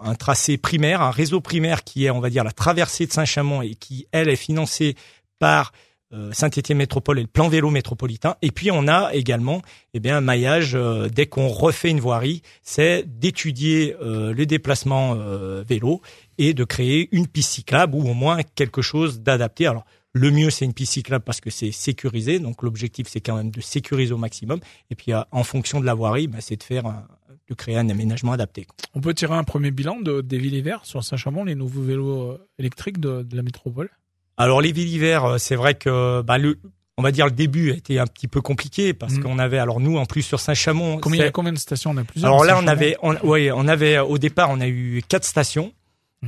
un, 0.04 0.16
tracé 0.16 0.58
primaire, 0.58 1.02
un 1.02 1.12
réseau 1.12 1.42
primaire 1.42 1.84
qui 1.84 2.06
est, 2.06 2.10
on 2.10 2.20
va 2.20 2.30
dire, 2.30 2.44
la 2.44 2.52
traversée 2.52 3.08
de 3.08 3.12
Saint-Chamond 3.12 3.62
et 3.62 3.76
qui, 3.76 4.08
elle, 4.12 4.30
est 4.30 4.36
financée 4.36 4.96
par 5.40 5.72
euh, 6.14 6.32
Saint-Étienne 6.34 6.78
Métropole 6.78 7.20
et 7.20 7.22
le 7.24 7.28
plan 7.28 7.48
vélo 7.48 7.70
métropolitain. 7.70 8.36
Et 8.42 8.52
puis 8.52 8.70
on 8.72 8.88
a 8.88 9.14
également 9.14 9.62
eh 9.94 10.00
bien, 10.00 10.18
un 10.18 10.22
maillage, 10.22 10.76
euh, 10.76 11.10
dès 11.10 11.26
qu'on 11.26 11.48
refait 11.48 11.90
une 11.90 12.00
voirie, 12.00 12.42
c'est 12.62 13.04
d'étudier 13.08 13.96
le 14.02 14.46
déplacement 14.46 15.16
vélo 15.64 16.02
et 16.38 16.54
de 16.54 16.64
créer 16.64 17.10
une 17.12 17.28
piste 17.28 17.52
cyclable 17.52 17.96
ou 17.96 18.10
au 18.10 18.14
moins 18.14 18.40
quelque 18.56 18.82
chose 18.82 19.22
d'adapté. 19.22 19.68
Alors 19.68 19.86
le 20.18 20.32
mieux 20.32 20.50
c'est 20.50 20.64
une 20.66 20.74
piste 20.74 20.94
cyclable 20.94 21.24
parce 21.26 21.42
que 21.42 21.50
c'est 21.50 21.72
sécurisé, 21.72 22.40
donc 22.40 22.64
l'objectif 22.64 23.08
c'est 23.10 23.20
quand 23.20 23.36
même 23.36 23.52
de 23.52 23.60
sécuriser 23.60 24.14
au 24.14 24.18
maximum. 24.18 24.60
Et 24.90 24.96
puis 24.96 25.12
euh, 25.14 25.20
en 25.32 25.44
fonction 25.44 25.82
de 25.82 25.86
la 25.86 25.94
voirie, 25.94 26.28
bah, 26.28 26.38
c'est 26.40 26.56
de 26.56 26.64
faire 26.64 26.86
un- 26.86 27.06
de 27.50 27.54
créer 27.54 27.78
un 27.78 27.90
aménagement 27.90 28.32
adapté. 28.32 28.66
On 28.96 29.02
peut 29.02 29.14
tirer 29.14 29.36
un 29.36 29.44
premier 29.44 29.70
bilan 29.72 30.00
de, 30.00 30.22
des 30.22 30.38
villes 30.40 30.56
hiver 30.56 30.80
sur 30.84 31.04
Saint-Chamond, 31.04 31.44
les 31.44 31.54
nouveaux 31.54 31.82
vélos 31.84 32.32
euh, 32.32 32.48
électriques 32.58 33.00
de, 33.00 33.22
de 33.24 33.36
la 33.36 33.44
métropole? 33.44 33.90
Alors 34.38 34.62
les 34.62 34.72
villes 34.72 34.90
hiver, 34.90 35.26
euh, 35.26 35.38
c'est 35.38 35.56
vrai 35.56 35.76
que 35.76 36.22
bah, 36.22 36.38
le, 36.38 36.58
on 36.98 37.02
va 37.04 37.12
dire 37.12 37.26
le 37.26 37.32
début 37.34 37.72
a 37.72 37.76
été 37.76 38.00
un 38.00 38.08
petit 38.08 38.28
peu 38.30 38.40
compliqué 38.42 38.94
parce 38.94 39.16
Mm. 39.16 39.24
qu'on 39.24 39.38
avait 39.38 39.58
alors 39.60 39.80
nous 39.82 39.98
en 39.98 40.06
plus 40.06 40.22
sur 40.24 40.40
Saint-Chamond. 40.40 41.00
Combien, 41.00 41.18
il 41.18 41.20
y 41.20 41.24
a 41.24 41.26
c'est- 41.28 41.32
combien 41.34 41.52
de 41.54 41.58
stations? 41.60 41.92
On 41.92 41.98
a 41.98 42.04
plusieurs. 42.06 42.32
alors 42.32 42.46
là 42.46 42.58
on 42.58 42.66
avait, 42.68 42.96
on, 43.04 43.16
ouais, 43.28 43.52
on 43.52 43.68
avait 43.68 44.00
au 44.00 44.18
départ 44.18 44.50
on 44.50 44.62
a 44.62 44.68
eu 44.68 45.04
quatre 45.08 45.26
stations. 45.26 45.74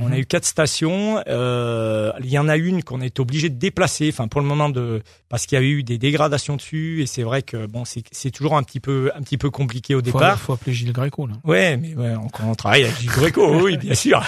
On 0.00 0.06
Mhm. 0.06 0.12
a 0.12 0.18
eu 0.18 0.26
quatre 0.26 0.44
stations. 0.44 1.22
Euh, 1.26 2.12
il 2.20 2.30
y 2.30 2.38
en 2.38 2.48
a 2.48 2.56
une 2.56 2.82
qu'on 2.82 3.00
été 3.00 3.20
obligé 3.20 3.48
de 3.48 3.56
déplacer. 3.56 4.08
Enfin, 4.12 4.28
pour 4.28 4.40
le 4.40 4.46
moment, 4.46 4.68
de 4.68 5.02
parce 5.28 5.46
qu'il 5.46 5.58
y 5.58 5.60
a 5.60 5.64
eu 5.64 5.82
des 5.82 5.98
dégradations 5.98 6.56
dessus. 6.56 7.02
Et 7.02 7.06
c'est 7.06 7.22
vrai 7.22 7.42
que 7.42 7.66
bon, 7.66 7.84
c'est 7.84 8.02
c'est 8.12 8.30
toujours 8.30 8.56
un 8.56 8.62
petit 8.62 8.80
peu 8.80 9.10
un 9.16 9.22
petit 9.22 9.38
peu 9.38 9.50
compliqué 9.50 9.94
au 9.94 9.98
faut, 9.98 10.02
départ. 10.02 10.38
faut 10.38 10.52
appeler 10.52 10.72
Gilles 10.72 10.92
Gréco 10.92 11.26
là. 11.26 11.34
Ouais, 11.44 11.76
mais 11.76 11.94
ouais, 11.94 12.14
on, 12.16 12.28
on 12.50 12.54
travaille 12.54 12.84
avec 12.84 12.98
Gilles 13.00 13.10
Greco, 13.10 13.62
oui, 13.62 13.76
bien 13.76 13.94
sûr. 13.94 14.22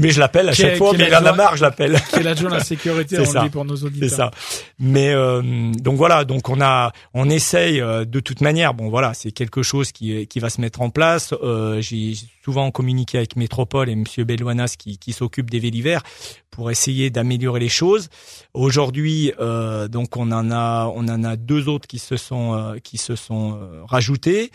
Mais 0.00 0.10
je 0.10 0.18
l'appelle 0.20 0.48
à 0.48 0.52
chaque 0.52 0.76
fois, 0.76 0.92
mais 0.96 1.06
il 1.08 1.14
en 1.14 1.24
a 1.24 1.32
marre, 1.32 1.56
je 1.56 1.62
l'appelle. 1.62 2.00
Qui 2.10 2.20
est 2.20 2.22
l'adjoint 2.22 2.50
à 2.52 2.58
la 2.58 2.64
sécurité, 2.64 3.16
C'est 3.16 3.22
on 3.22 3.32
ça. 3.32 3.40
le 3.42 3.44
dit 3.46 3.50
pour 3.50 3.64
nos 3.64 3.76
auditeurs. 3.76 4.08
C'est 4.08 4.14
ça. 4.16 4.30
Mais 4.78 5.10
euh, 5.12 5.42
donc 5.78 5.96
voilà, 5.96 6.24
donc 6.24 6.48
on 6.48 6.60
a, 6.60 6.92
on 7.14 7.28
essaye 7.28 7.80
euh, 7.80 8.04
de 8.04 8.20
toute 8.20 8.40
manière. 8.40 8.74
Bon 8.74 8.88
voilà, 8.88 9.14
c'est 9.14 9.30
quelque 9.30 9.62
chose 9.62 9.92
qui 9.92 10.26
qui 10.26 10.40
va 10.40 10.50
se 10.50 10.60
mettre 10.60 10.80
en 10.80 10.90
place. 10.90 11.34
Euh, 11.42 11.80
J'ai 11.80 12.14
souvent 12.44 12.70
communiqué 12.70 13.18
avec 13.18 13.36
Métropole 13.36 13.88
et 13.90 13.94
Monsieur 13.96 14.24
Belouanas 14.24 14.74
qui 14.78 14.98
qui 14.98 15.12
s'occupe 15.12 15.50
des 15.50 15.58
Vélivers 15.58 16.02
pour 16.50 16.70
essayer 16.70 17.10
d'améliorer 17.10 17.60
les 17.60 17.68
choses. 17.68 18.08
Aujourd'hui, 18.54 19.32
euh, 19.40 19.88
donc 19.88 20.16
on 20.16 20.30
en 20.32 20.50
a, 20.50 20.86
on 20.94 21.08
en 21.08 21.24
a 21.24 21.36
deux 21.36 21.68
autres 21.68 21.86
qui 21.86 21.98
se 21.98 22.16
sont 22.16 22.54
euh, 22.54 22.78
qui 22.78 22.98
se 22.98 23.16
sont 23.16 23.54
euh, 23.54 23.82
rajoutés. 23.84 24.50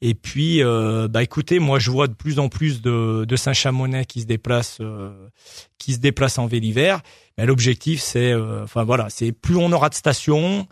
Et 0.00 0.14
puis, 0.14 0.62
euh, 0.62 1.08
bah 1.08 1.22
écoutez, 1.22 1.58
moi 1.58 1.78
je 1.78 1.90
vois 1.90 2.06
de 2.06 2.14
plus 2.14 2.38
en 2.38 2.48
plus 2.48 2.80
de, 2.82 3.24
de 3.24 3.36
Saint-Chamonnais 3.36 4.04
qui 4.04 4.20
se 4.20 4.26
déplacent 4.26 4.80
qui 5.78 5.94
se 5.94 5.98
déplacent 5.98 6.38
en 6.38 6.46
Vélivert. 6.46 7.00
Mais 7.36 7.46
l'objectif, 7.46 8.00
c'est, 8.00 8.34
enfin 8.34 8.84
voilà, 8.84 9.08
c'est 9.08 9.32
plus 9.32 9.56
on 9.56 9.72
aura 9.72 9.88
de 9.88 9.94
stations, 9.94 10.66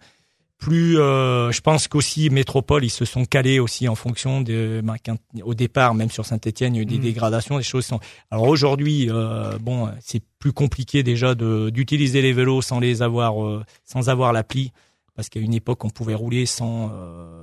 plus 0.59 0.99
euh, 0.99 1.53
je 1.53 1.61
pense 1.61 1.87
qu'aussi 1.87 2.31
métropole 2.31 2.85
ils 2.85 2.91
se 2.91 3.05
sont 3.05 3.25
calés 3.25 3.61
aussi 3.61 3.89
en 3.89 3.95
fonction 3.95 4.41
de 4.41 4.81
ben, 4.83 4.97
au 5.45 5.55
départ 5.55 5.95
même 5.95 6.11
sur 6.11 6.27
Saint-Étienne 6.27 6.75
il 6.75 6.79
y 6.79 6.81
a 6.81 6.83
eu 6.83 6.87
des 6.87 6.99
mmh. 6.99 7.01
dégradations 7.01 7.57
des 7.59 7.63
choses 7.63 7.87
sont 7.87 8.01
alors 8.33 8.49
aujourd'hui 8.49 9.09
euh, 9.09 9.57
bon 9.61 9.89
c'est 10.01 10.21
plus 10.41 10.53
compliqué 10.53 11.05
déjà 11.05 11.37
de 11.37 11.71
d'utiliser 11.71 12.23
les 12.23 12.33
vélos 12.33 12.61
sans 12.61 12.81
les 12.81 13.03
avoir 13.03 13.45
euh, 13.45 13.65
sans 13.85 14.09
avoir 14.09 14.33
l'appli 14.33 14.73
parce 15.15 15.29
qu'à 15.29 15.39
une 15.39 15.55
époque 15.55 15.85
on 15.85 15.91
pouvait 15.91 16.15
rouler 16.15 16.45
sans 16.45 16.93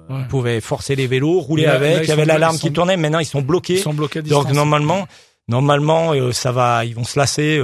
on 0.10 0.26
pouvait 0.26 0.60
forcer 0.60 0.96
les 0.96 1.08
vélos 1.08 1.40
rouler 1.40 1.68
avec 1.68 2.04
il 2.04 2.10
y 2.10 2.12
avait 2.12 2.26
l'alarme 2.26 2.58
qui 2.58 2.74
tournait 2.74 2.98
maintenant 2.98 3.20
ils 3.20 3.26
sont 3.26 3.42
bloqués. 3.42 3.76
ils 3.76 3.80
sont 3.80 3.94
bloqués 3.94 4.24
donc 4.24 4.52
normalement 4.52 5.08
normalement 5.48 6.12
ça 6.34 6.52
va 6.52 6.84
ils 6.84 6.96
vont 6.96 7.06
se 7.06 7.18
lasser 7.18 7.62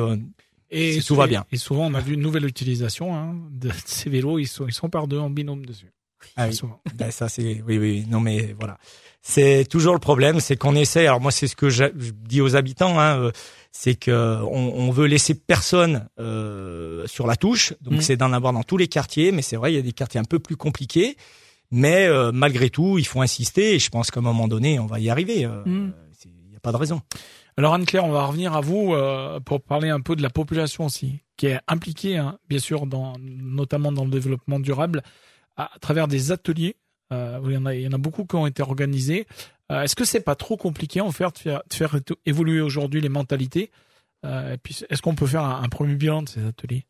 et 0.71 1.01
tout 1.01 1.15
va 1.15 1.27
bien. 1.27 1.45
Et 1.51 1.57
souvent, 1.57 1.85
on 1.85 1.93
a 1.93 1.99
vu 1.99 2.13
une 2.13 2.21
nouvelle 2.21 2.45
utilisation 2.45 3.15
hein, 3.15 3.35
de 3.51 3.69
ces 3.85 4.09
vélos. 4.09 4.39
Ils 4.39 4.47
sont, 4.47 4.67
ils 4.67 4.73
sont 4.73 4.89
par 4.89 5.07
deux 5.07 5.19
en 5.19 5.29
binôme 5.29 5.65
dessus. 5.65 5.91
Ah 6.37 6.47
oui. 6.47 6.59
Ben, 6.95 7.11
ça 7.11 7.29
c'est 7.29 7.63
oui 7.67 7.79
oui 7.79 8.05
non 8.07 8.19
mais 8.19 8.55
voilà 8.59 8.77
c'est 9.23 9.65
toujours 9.67 9.93
le 9.93 9.99
problème 9.99 10.39
c'est 10.39 10.55
qu'on 10.55 10.75
essaie 10.75 11.07
alors 11.07 11.19
moi 11.19 11.31
c'est 11.31 11.47
ce 11.47 11.55
que 11.55 11.69
je 11.69 11.85
dis 11.93 12.41
aux 12.41 12.55
habitants 12.55 12.99
hein, 12.99 13.17
euh, 13.17 13.31
c'est 13.71 13.95
que 13.95 14.39
on, 14.43 14.73
on, 14.75 14.91
veut 14.91 15.07
laisser 15.07 15.33
personne 15.33 16.07
euh, 16.19 17.07
sur 17.07 17.25
la 17.25 17.35
touche 17.35 17.73
donc 17.81 17.95
mm. 17.95 18.01
c'est 18.01 18.17
d'en 18.17 18.33
avoir 18.33 18.53
dans 18.53 18.63
tous 18.63 18.77
les 18.77 18.87
quartiers 18.87 19.31
mais 19.31 19.41
c'est 19.41 19.55
vrai 19.55 19.73
il 19.73 19.75
y 19.75 19.79
a 19.79 19.81
des 19.81 19.93
quartiers 19.93 20.19
un 20.19 20.25
peu 20.25 20.39
plus 20.39 20.57
compliqués 20.57 21.17
mais 21.71 22.05
euh, 22.05 22.31
malgré 22.31 22.69
tout 22.69 22.97
il 22.99 23.07
faut 23.07 23.21
insister 23.21 23.75
et 23.75 23.79
je 23.79 23.89
pense 23.89 24.11
qu'à 24.11 24.19
un 24.19 24.23
moment 24.23 24.47
donné 24.47 24.79
on 24.79 24.85
va 24.85 24.99
y 24.99 25.09
arriver 25.09 25.45
euh, 25.45 25.63
mm. 25.65 25.93
il 26.25 26.49
n'y 26.49 26.55
a 26.55 26.59
pas 26.59 26.71
de 26.71 26.77
raison 26.77 27.01
alors 27.58 27.74
Anne-Claire, 27.74 28.05
on 28.05 28.12
va 28.12 28.25
revenir 28.25 28.53
à 28.53 28.62
vous 28.62 28.93
euh, 28.93 29.39
pour 29.39 29.62
parler 29.62 29.89
un 29.89 30.00
peu 30.00 30.15
de 30.15 30.22
la 30.22 30.29
population 30.29 30.86
aussi, 30.86 31.22
qui 31.38 31.48
est 31.48 31.60
impliquée, 31.67 32.17
hein, 32.17 32.38
bien 32.50 32.60
sûr, 32.60 32.86
dans, 32.86 33.15
notamment 33.20 33.91
dans 33.91 34.05
le 34.05 34.12
développement 34.12 34.60
durable, 34.60 35.03
à, 35.58 35.70
travers 35.81 36.08
des 36.08 36.31
ateliers. 36.31 36.77
Euh, 37.12 37.39
il, 37.46 37.51
y 37.51 37.58
en 37.58 37.65
a, 37.65 37.75
il 37.75 37.81
y 37.81 37.88
en 37.88 37.91
a 37.91 37.98
beaucoup 37.98 38.25
qui 38.25 38.36
ont 38.36 38.48
été 38.48 38.62
organisés. 38.62 39.27
Euh, 39.72 39.84
est-ce 39.84 39.96
que 39.96 40.05
c'est 40.05 40.22
pas 40.22 40.36
trop 40.36 40.58
compliqué 40.58 41.01
en 41.01 41.12
fait 41.12 41.46
de 41.46 41.60
faire, 41.70 42.00
évoluer 42.25 42.62
aujourd'hui 42.62 43.01
les 43.01 43.10
mentalités? 43.10 43.72
Euh, 44.25 44.55
puis, 44.62 44.84
est-ce 44.89 45.01
qu'on 45.01 45.15
peut 45.15 45.25
faire 45.25 45.43
un, 45.43 45.67
premier 45.70 45.96
bilan 45.96 46.24
de 46.24 46.29
ces 46.29 46.46
ateliers? 46.46 46.86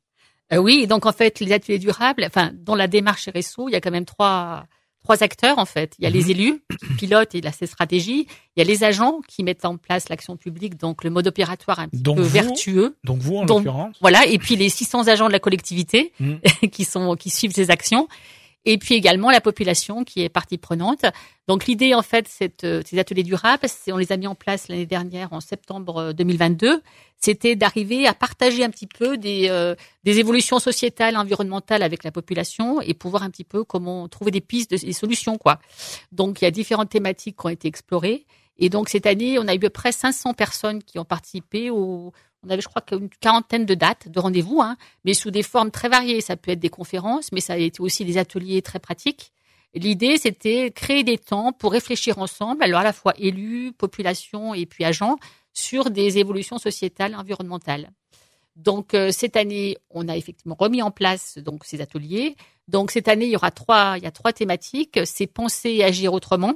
Oui, 0.51 0.85
donc 0.85 1.05
en 1.05 1.13
fait, 1.13 1.39
les 1.39 1.53
ateliers 1.53 1.79
durables, 1.79 2.25
enfin, 2.25 2.51
dans 2.53 2.75
la 2.75 2.87
démarche 2.87 3.29
RSO, 3.29 3.69
il 3.69 3.71
y 3.71 3.75
a 3.75 3.81
quand 3.81 3.91
même 3.91 4.05
trois 4.05 4.65
trois 5.03 5.23
acteurs 5.23 5.57
en 5.57 5.65
fait. 5.65 5.95
Il 5.99 6.03
y 6.03 6.07
a 6.07 6.09
les 6.09 6.23
mhm. 6.23 6.29
élus 6.31 6.63
qui 6.79 6.93
pilotent 6.97 7.35
et 7.35 7.41
la 7.41 7.51
stratégie. 7.51 8.27
Il 8.55 8.59
y 8.59 8.61
a 8.61 8.65
les 8.65 8.83
agents 8.83 9.21
qui 9.27 9.43
mettent 9.43 9.65
en 9.65 9.77
place 9.77 10.09
l'action 10.09 10.37
publique, 10.37 10.77
donc 10.77 11.03
le 11.03 11.09
mode 11.09 11.27
opératoire 11.27 11.79
un 11.79 11.87
petit 11.87 12.03
peu 12.03 12.21
vertueux. 12.21 12.95
Donc 13.03 13.19
vous 13.19 13.37
en 13.37 13.45
l'occurrence. 13.45 13.95
Voilà. 14.01 14.25
Et 14.25 14.37
puis 14.37 14.55
les 14.55 14.69
600 14.69 15.07
agents 15.07 15.27
de 15.27 15.33
la 15.33 15.39
collectivité 15.39 16.13
mhm. 16.19 16.39
qui 16.71 16.85
sont 16.85 17.15
qui 17.15 17.29
suivent 17.29 17.53
ces 17.53 17.71
actions 17.71 18.07
et 18.65 18.77
puis 18.77 18.95
également 18.95 19.31
la 19.31 19.41
population 19.41 20.03
qui 20.03 20.21
est 20.21 20.29
partie 20.29 20.57
prenante. 20.57 21.05
Donc 21.47 21.65
l'idée 21.65 21.93
en 21.93 22.01
fait, 22.01 22.27
cette, 22.27 22.63
euh, 22.63 22.81
ces 22.85 22.99
ateliers 22.99 23.23
durables, 23.23 23.65
on 23.89 23.97
les 23.97 24.11
a 24.11 24.17
mis 24.17 24.27
en 24.27 24.35
place 24.35 24.67
l'année 24.67 24.85
dernière 24.85 25.33
en 25.33 25.41
septembre 25.41 26.13
2022. 26.13 26.67
Euh, 26.67 26.77
C'était 27.17 27.55
d'arriver 27.55 28.07
à 28.07 28.13
partager 28.13 28.63
un 28.63 28.69
petit 28.69 28.87
peu 28.87 29.17
des, 29.17 29.47
euh, 29.49 29.75
des 30.03 30.19
évolutions 30.19 30.59
sociétales, 30.59 31.17
environnementales 31.17 31.83
avec 31.83 32.03
la 32.03 32.11
population 32.11 32.81
et 32.81 32.93
pouvoir 32.93 33.23
un 33.23 33.29
petit 33.29 33.43
peu 33.43 33.63
comment 33.63 34.07
trouver 34.07 34.31
des 34.31 34.41
pistes, 34.41 34.71
des 34.71 34.93
solutions 34.93 35.37
quoi. 35.37 35.59
Donc 36.11 36.41
il 36.41 36.45
y 36.45 36.47
a 36.47 36.51
différentes 36.51 36.89
thématiques 36.89 37.37
qui 37.39 37.45
ont 37.45 37.49
été 37.49 37.67
explorées. 37.67 38.25
Et 38.57 38.69
donc 38.69 38.89
cette 38.89 39.07
année, 39.07 39.39
on 39.39 39.47
a 39.47 39.53
eu 39.53 39.57
à 39.57 39.59
peu 39.59 39.69
près 39.69 39.91
500 39.91 40.35
personnes 40.35 40.83
qui 40.83 40.99
ont 40.99 41.05
participé 41.05 41.71
au, 41.71 42.13
on 42.43 42.49
avait, 42.49 42.61
je 42.61 42.67
crois, 42.67 42.83
une 42.91 43.09
quarantaine 43.09 43.65
de 43.65 43.75
dates 43.75 44.09
de 44.09 44.19
rendez-vous, 44.19 44.61
hein, 44.61 44.77
mais 45.05 45.13
sous 45.13 45.31
des 45.31 45.43
formes 45.43 45.71
très 45.71 45.89
variées. 45.89 46.21
Ça 46.21 46.35
peut 46.35 46.51
être 46.51 46.59
des 46.59 46.69
conférences, 46.69 47.31
mais 47.31 47.41
ça 47.41 47.53
a 47.53 47.57
été 47.57 47.81
aussi 47.81 48.05
des 48.05 48.17
ateliers 48.17 48.61
très 48.61 48.79
pratiques. 48.79 49.31
L'idée, 49.73 50.17
c'était 50.17 50.71
créer 50.71 51.03
des 51.03 51.17
temps 51.17 51.53
pour 51.53 51.71
réfléchir 51.71 52.17
ensemble, 52.17 52.63
alors 52.63 52.81
à 52.81 52.83
la 52.83 52.93
fois 52.93 53.13
élus, 53.17 53.71
population 53.71 54.53
et 54.53 54.65
puis 54.65 54.83
agents, 54.83 55.17
sur 55.53 55.89
des 55.91 56.17
évolutions 56.17 56.57
sociétales, 56.57 57.15
environnementales. 57.15 57.91
Donc 58.57 58.93
euh, 58.93 59.11
cette 59.11 59.37
année, 59.37 59.77
on 59.89 60.09
a 60.09 60.17
effectivement 60.17 60.57
remis 60.59 60.81
en 60.81 60.91
place 60.91 61.37
donc 61.37 61.63
ces 61.63 61.79
ateliers. 61.79 62.35
Donc 62.67 62.91
cette 62.91 63.07
année, 63.07 63.25
il 63.25 63.31
y 63.31 63.35
aura 63.35 63.51
trois, 63.51 63.95
il 63.97 64.03
y 64.03 64.07
a 64.07 64.11
trois 64.11 64.33
thématiques. 64.33 64.99
C'est 65.05 65.27
penser 65.27 65.69
et 65.69 65.83
agir 65.83 66.13
autrement. 66.13 66.55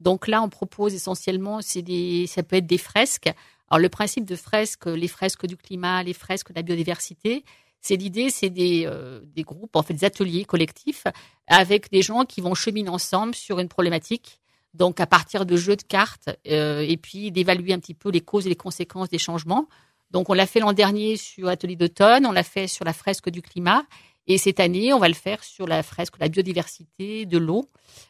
Donc 0.00 0.28
là, 0.28 0.42
on 0.42 0.48
propose 0.48 0.94
essentiellement, 0.94 1.60
c'est 1.62 1.82
des, 1.82 2.26
ça 2.26 2.42
peut 2.42 2.56
être 2.56 2.66
des 2.66 2.78
fresques 2.78 3.30
alors 3.68 3.80
le 3.80 3.88
principe 3.88 4.24
de 4.24 4.36
fresques, 4.36 4.86
les 4.86 5.08
fresques 5.08 5.46
du 5.46 5.56
climat, 5.56 6.02
les 6.02 6.12
fresques 6.12 6.50
de 6.50 6.56
la 6.56 6.62
biodiversité, 6.62 7.44
c'est 7.80 7.96
l'idée, 7.96 8.30
c'est 8.30 8.50
des, 8.50 8.84
euh, 8.86 9.20
des 9.24 9.42
groupes, 9.42 9.76
en 9.76 9.82
fait 9.82 9.94
des 9.94 10.04
ateliers 10.04 10.44
collectifs 10.44 11.04
avec 11.46 11.90
des 11.90 12.02
gens 12.02 12.24
qui 12.24 12.40
vont 12.40 12.54
cheminer 12.54 12.88
ensemble 12.88 13.34
sur 13.34 13.58
une 13.58 13.68
problématique. 13.68 14.40
Donc 14.74 15.00
à 15.00 15.06
partir 15.06 15.46
de 15.46 15.56
jeux 15.56 15.76
de 15.76 15.82
cartes 15.82 16.28
euh, 16.48 16.80
et 16.80 16.96
puis 16.96 17.30
d'évaluer 17.30 17.72
un 17.72 17.78
petit 17.78 17.94
peu 17.94 18.10
les 18.10 18.20
causes 18.20 18.46
et 18.46 18.50
les 18.50 18.56
conséquences 18.56 19.08
des 19.08 19.18
changements. 19.18 19.68
Donc 20.10 20.28
on 20.30 20.34
l'a 20.34 20.46
fait 20.46 20.60
l'an 20.60 20.72
dernier 20.72 21.16
sur 21.16 21.46
l'atelier 21.46 21.76
d'automne, 21.76 22.26
on 22.26 22.32
l'a 22.32 22.42
fait 22.42 22.66
sur 22.66 22.84
la 22.84 22.92
fresque 22.92 23.30
du 23.30 23.42
climat 23.42 23.84
et 24.26 24.38
cette 24.38 24.58
année, 24.58 24.92
on 24.92 24.98
va 24.98 25.08
le 25.08 25.14
faire 25.14 25.44
sur 25.44 25.66
la 25.66 25.82
fresque 25.82 26.14
la 26.18 26.28
biodiversité 26.28 27.26
de 27.26 27.38
l'eau. 27.38 27.68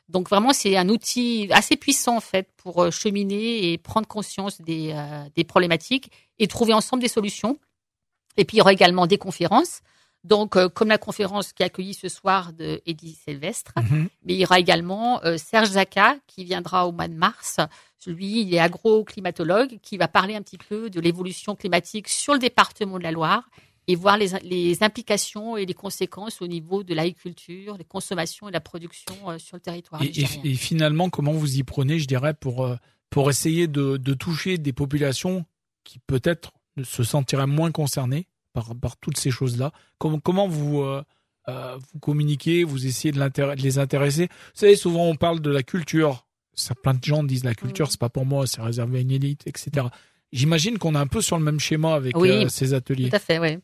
Donc 0.09 0.31
vraiment, 0.31 0.53
c'est 0.53 0.77
un 0.77 0.89
outil 0.89 1.49
assez 1.51 1.77
puissant 1.77 2.17
en 2.17 2.21
fait 2.21 2.49
pour 2.57 2.83
euh, 2.83 2.91
cheminer 2.91 3.73
et 3.73 3.79
prendre 3.79 4.07
conscience 4.07 4.61
des, 4.61 4.93
euh, 4.95 5.25
des 5.35 5.45
problématiques 5.45 6.11
et 6.39 6.47
trouver 6.47 6.73
ensemble 6.73 7.03
des 7.03 7.09
solutions. 7.09 7.59
Et 8.39 8.45
puis 8.45 8.57
il 8.57 8.59
y 8.59 8.61
aura 8.63 8.73
également 8.73 9.07
des 9.07 9.19
conférences. 9.19 9.81
Donc, 10.25 10.57
euh, 10.57 10.69
comme 10.69 10.89
la 10.89 10.99
conférence 10.99 11.53
qui 11.53 11.63
est 11.63 11.67
accueillie 11.67 11.95
ce 11.95 12.09
soir 12.09 12.53
de 12.53 12.81
Eddie 12.87 13.17
Sylvestre, 13.23 13.73
mhm. 13.77 14.09
mais 14.25 14.35
il 14.35 14.41
y 14.41 14.45
aura 14.45 14.59
également 14.59 15.21
Serge 15.37 15.69
Zaka 15.69 16.17
qui 16.27 16.45
viendra 16.45 16.89
au 16.89 16.93
mois 16.93 17.09
de 17.09 17.15
mars. 17.15 17.61
Lui, 18.07 18.43
il 18.43 18.55
est 18.55 18.59
agroclimatologue 18.61 19.79
qui 19.83 19.97
va 19.97 20.07
parler 20.07 20.37
un 20.37 20.43
petit 20.43 20.59
peu 20.59 20.91
de 20.91 21.01
l'évolution 21.01 21.57
climatique 21.57 22.09
sur 22.09 22.35
le 22.35 22.39
département 22.39 22.99
de 22.99 23.03
la 23.03 23.11
Loire 23.11 23.49
et 23.89 23.95
voir 23.95 24.17
les, 24.19 24.29
les, 24.43 24.83
implications 24.83 25.57
et 25.57 25.65
les 25.65 25.75
conséquences 25.75 26.43
au 26.43 26.47
niveau 26.47 26.83
de 26.83 26.95
l'agriculture, 26.95 27.79
des 27.79 27.85
consommations 27.85 28.49
et 28.49 28.53
la 28.53 28.61
production 28.61 29.15
euh, 29.29 29.39
sur 29.39 29.57
le 29.57 29.61
territoire. 29.61 30.03
Et, 30.03 30.25
et, 30.45 30.55
finalement, 30.55 31.09
comment 31.09 31.33
vous 31.33 31.59
y 31.59 31.63
prenez, 31.63 31.99
je 31.99 32.07
dirais, 32.07 32.35
pour, 32.35 32.67
euh, 32.67 32.77
pour 33.11 33.31
essayer 33.31 33.69
de, 33.69 33.97
de 33.97 34.15
toucher 34.15 34.59
des 34.59 34.73
populations 34.73 35.45
qui 35.85 36.01
peut-être 36.01 36.53
se 36.83 37.05
sentiraient 37.05 37.47
moins 37.47 37.71
concernées 37.71 38.27
par, 38.53 38.75
par 38.75 38.97
toutes 38.97 39.19
ces 39.19 39.31
choses-là? 39.31 39.73
Comment, 39.99 40.19
comment 40.19 40.49
vous, 40.49 40.81
euh, 40.83 41.03
vous 41.49 42.01
communiquez, 42.01 42.65
vous 42.65 42.87
essayez 42.87 43.13
de, 43.13 43.21
de, 43.21 43.63
les 43.63 43.79
intéresser? 43.79 44.27
Vous 44.27 44.61
savez, 44.61 44.75
souvent 44.75 45.07
on 45.07 45.15
parle 45.15 45.41
de 45.41 45.51
la 45.51 45.63
culture. 45.63 46.27
Ça, 46.55 46.75
plein 46.75 46.95
de 46.95 47.05
gens 47.05 47.23
disent 47.23 47.45
la 47.45 47.55
culture, 47.55 47.91
c'est 47.91 48.01
pas 48.01 48.09
pour 48.09 48.25
moi, 48.25 48.47
c'est 48.47 48.63
réservé 48.63 48.99
à 48.99 49.01
une 49.03 49.11
élite, 49.11 49.43
etc. 49.47 49.89
J'imagine 50.33 50.79
qu'on 50.79 50.95
est 50.95 50.99
un 50.99 51.07
peu 51.07 51.21
sur 51.21 51.39
le 51.39 51.45
même 51.45 51.61
schéma 51.61 51.95
avec 51.95 52.17
ces 52.49 52.75
ateliers. 52.75 53.11
Tout 53.11 53.17
à 53.17 53.21
fait, 53.21 53.39
oui. 53.39 53.59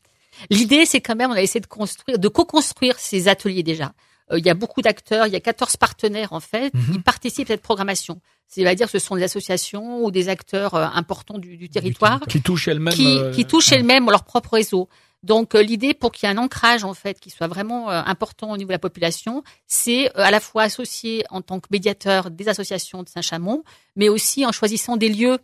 L'idée, 0.50 0.86
c'est 0.86 1.00
quand 1.00 1.16
même, 1.16 1.30
on 1.30 1.34
a 1.34 1.42
essayé 1.42 1.60
de 1.60 1.66
construire, 1.66 2.18
de 2.18 2.28
co-construire 2.28 2.98
ces 2.98 3.28
ateliers 3.28 3.62
déjà. 3.62 3.92
Euh, 4.30 4.38
il 4.38 4.46
y 4.46 4.50
a 4.50 4.54
beaucoup 4.54 4.82
d'acteurs, 4.82 5.26
il 5.26 5.32
y 5.32 5.36
a 5.36 5.40
14 5.40 5.76
partenaires 5.76 6.32
en 6.32 6.40
fait, 6.40 6.70
qui 6.70 6.98
mhm. 6.98 7.02
participent 7.02 7.50
à 7.50 7.54
cette 7.54 7.62
programmation. 7.62 8.20
C'est-à-dire 8.48 8.90
que 8.90 8.98
ce 8.98 9.04
sont 9.04 9.16
des 9.16 9.22
associations 9.22 10.04
ou 10.04 10.10
des 10.10 10.28
acteurs 10.28 10.74
euh, 10.74 10.86
importants 10.94 11.38
du, 11.38 11.56
du 11.56 11.68
territoire 11.68 12.20
qui 12.28 12.42
touchent 12.42 12.68
elles-mêmes, 12.68 12.94
qui, 12.94 13.18
euh, 13.18 13.32
qui 13.32 13.44
touchent 13.44 13.72
elles-mêmes 13.72 14.10
leur 14.10 14.24
propre 14.24 14.54
réseau. 14.54 14.88
Donc 15.22 15.54
euh, 15.54 15.62
l'idée 15.62 15.94
pour 15.94 16.10
qu'il 16.10 16.28
y 16.28 16.32
ait 16.32 16.34
un 16.34 16.38
ancrage 16.38 16.82
en 16.82 16.94
fait 16.94 17.20
qui 17.20 17.30
soit 17.30 17.46
vraiment 17.46 17.90
euh, 17.90 18.02
important 18.06 18.50
au 18.50 18.56
niveau 18.56 18.68
de 18.68 18.72
la 18.72 18.80
population, 18.80 19.44
c'est 19.68 20.08
euh, 20.08 20.22
à 20.22 20.32
la 20.32 20.40
fois 20.40 20.64
associer 20.64 21.24
en 21.30 21.42
tant 21.42 21.60
que 21.60 21.68
médiateur 21.70 22.30
des 22.30 22.48
associations 22.48 23.04
de 23.04 23.08
Saint-Chamond, 23.08 23.62
mais 23.94 24.08
aussi 24.08 24.44
en 24.44 24.50
choisissant 24.50 24.96
des 24.96 25.08
lieux 25.08 25.38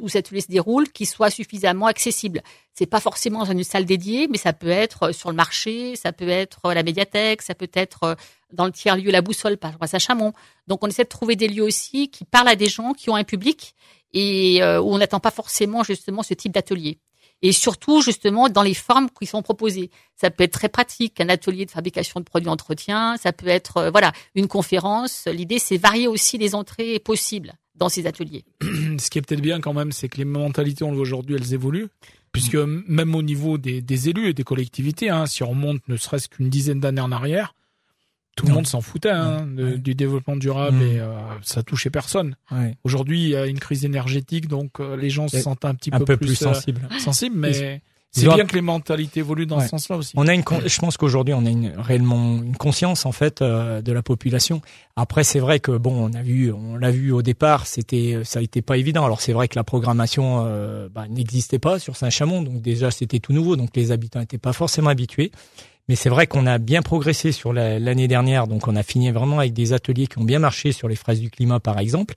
où 0.00 0.08
cette 0.08 0.26
atelier 0.26 0.40
se 0.40 0.48
déroule 0.48 0.88
qui 0.90 1.04
soient 1.04 1.30
suffisamment 1.30 1.86
accessibles. 1.86 2.42
C'est 2.72 2.86
pas 2.86 3.00
forcément 3.00 3.40
dans 3.40 3.52
une 3.52 3.64
salle 3.64 3.84
dédiée, 3.84 4.26
mais 4.28 4.38
ça 4.38 4.52
peut 4.52 4.68
être 4.68 5.12
sur 5.12 5.28
le 5.28 5.36
marché, 5.36 5.96
ça 5.96 6.12
peut 6.12 6.28
être 6.28 6.72
la 6.72 6.82
médiathèque, 6.82 7.42
ça 7.42 7.54
peut 7.54 7.70
être 7.74 8.16
dans 8.52 8.64
le 8.64 8.72
tiers 8.72 8.96
lieu 8.96 9.10
la 9.10 9.22
boussole 9.22 9.58
par 9.58 9.70
exemple 9.70 9.84
à 9.84 9.88
Saint-Chamond. 9.88 10.32
Donc 10.66 10.82
on 10.82 10.86
essaie 10.86 11.04
de 11.04 11.08
trouver 11.08 11.36
des 11.36 11.48
lieux 11.48 11.64
aussi 11.64 12.08
qui 12.10 12.24
parlent 12.24 12.48
à 12.48 12.56
des 12.56 12.68
gens 12.68 12.94
qui 12.94 13.10
ont 13.10 13.16
un 13.16 13.24
public 13.24 13.74
et 14.14 14.62
où 14.62 14.94
on 14.94 14.98
n'attend 14.98 15.20
pas 15.20 15.30
forcément 15.30 15.82
justement 15.82 16.22
ce 16.22 16.32
type 16.34 16.52
d'atelier 16.52 16.98
et 17.42 17.52
surtout 17.52 18.02
justement 18.02 18.48
dans 18.48 18.62
les 18.62 18.74
formes 18.74 19.08
qui 19.18 19.26
sont 19.26 19.42
proposées. 19.42 19.90
Ça 20.16 20.30
peut 20.30 20.44
être 20.44 20.52
très 20.52 20.68
pratique, 20.68 21.20
un 21.20 21.28
atelier 21.28 21.66
de 21.66 21.70
fabrication 21.70 22.20
de 22.20 22.24
produits 22.24 22.46
d'entretien, 22.46 23.16
ça 23.16 23.32
peut 23.32 23.48
être 23.48 23.78
euh, 23.78 23.90
voilà 23.90 24.12
une 24.34 24.48
conférence. 24.48 25.26
L'idée 25.26 25.58
c'est 25.58 25.76
varier 25.76 26.08
aussi 26.08 26.38
les 26.38 26.54
entrées 26.54 26.98
possibles 26.98 27.54
dans 27.74 27.88
ces 27.88 28.06
ateliers. 28.06 28.44
Ce 28.62 29.10
qui 29.10 29.18
est 29.18 29.22
peut-être 29.22 29.40
bien 29.40 29.60
quand 29.60 29.72
même, 29.72 29.92
c'est 29.92 30.08
que 30.08 30.18
les 30.18 30.24
mentalités 30.24 30.84
on 30.84 30.90
le 30.90 30.96
voit 30.96 31.02
aujourd'hui, 31.02 31.36
elles 31.36 31.54
évoluent. 31.54 31.88
Puisque 32.32 32.54
même 32.54 33.16
au 33.16 33.22
niveau 33.22 33.58
des, 33.58 33.80
des 33.80 34.08
élus 34.08 34.28
et 34.28 34.34
des 34.34 34.44
collectivités, 34.44 35.10
hein, 35.10 35.26
si 35.26 35.42
on 35.42 35.50
remonte 35.50 35.80
ne 35.88 35.96
serait-ce 35.96 36.28
qu'une 36.28 36.48
dizaine 36.48 36.78
d'années 36.78 37.00
en 37.00 37.10
arrière, 37.10 37.54
tout 38.36 38.46
le 38.46 38.52
monde 38.52 38.66
s'en 38.66 38.80
foutait 38.80 39.10
hein, 39.10 39.46
du 39.46 39.94
développement 39.94 40.36
durable 40.36 40.78
mm. 40.78 40.82
et 40.82 41.00
euh, 41.00 41.18
ça 41.42 41.62
touchait 41.62 41.90
personne. 41.90 42.36
Aujourd'hui, 42.84 43.22
il 43.22 43.28
y 43.30 43.36
a 43.36 43.46
une 43.46 43.58
crise 43.60 43.84
énergétique, 43.84 44.48
donc 44.48 44.80
euh, 44.80 44.96
les 44.96 45.10
gens 45.10 45.28
se 45.28 45.40
sentent 45.40 45.64
un 45.64 45.74
petit 45.74 45.90
peu, 45.90 46.04
plus, 46.16 46.34
sensibles. 46.34 46.88
sensibles, 46.98 47.36
mais 47.36 47.82
c'est 48.12 48.26
bien 48.26 48.44
que 48.44 48.54
les 48.54 48.60
mentalités 48.60 49.20
évoluent 49.20 49.46
dans 49.46 49.60
ce 49.60 49.68
sens-là 49.68 49.96
aussi. 49.96 50.12
On 50.16 50.26
a 50.26 50.34
une, 50.34 50.42
je 50.66 50.78
pense 50.78 50.96
qu'aujourd'hui, 50.96 51.34
on 51.34 51.44
a 51.46 51.50
une, 51.50 51.72
réellement 51.76 52.38
une 52.42 52.56
conscience 52.56 53.06
en 53.06 53.12
fait 53.12 53.42
de 53.42 53.92
la 53.92 54.02
population. 54.02 54.62
Après, 54.96 55.24
c'est 55.24 55.40
vrai 55.40 55.60
que 55.60 55.72
bon, 55.72 56.10
on 56.10 56.12
a 56.14 56.22
vu, 56.22 56.52
on 56.52 56.76
l'a 56.76 56.90
vu 56.90 57.12
au 57.12 57.22
départ, 57.22 57.66
c'était, 57.66 58.20
ça 58.24 58.40
a 58.40 58.42
été 58.42 58.62
pas 58.62 58.76
évident. 58.78 59.04
Alors 59.04 59.20
c'est 59.20 59.32
vrai 59.32 59.48
que 59.48 59.56
la 59.56 59.64
programmation 59.64 60.44
bah, 60.92 61.06
n'existait 61.08 61.58
pas 61.58 61.78
sur 61.78 61.96
Saint-Chamond, 61.96 62.42
donc 62.42 62.62
déjà 62.62 62.90
c'était 62.90 63.20
tout 63.20 63.32
nouveau, 63.32 63.56
donc 63.56 63.70
les 63.76 63.92
habitants 63.92 64.20
n'étaient 64.20 64.38
pas 64.38 64.52
forcément 64.52 64.90
habitués. 64.90 65.30
Mais 65.90 65.96
c'est 65.96 66.08
vrai 66.08 66.28
qu'on 66.28 66.46
a 66.46 66.58
bien 66.58 66.82
progressé 66.82 67.32
sur 67.32 67.52
l'année 67.52 68.06
dernière, 68.06 68.46
donc 68.46 68.68
on 68.68 68.76
a 68.76 68.84
fini 68.84 69.10
vraiment 69.10 69.40
avec 69.40 69.52
des 69.52 69.72
ateliers 69.72 70.06
qui 70.06 70.18
ont 70.18 70.24
bien 70.24 70.38
marché 70.38 70.70
sur 70.70 70.86
les 70.86 70.94
fraises 70.94 71.18
du 71.18 71.30
climat, 71.30 71.58
par 71.58 71.80
exemple. 71.80 72.14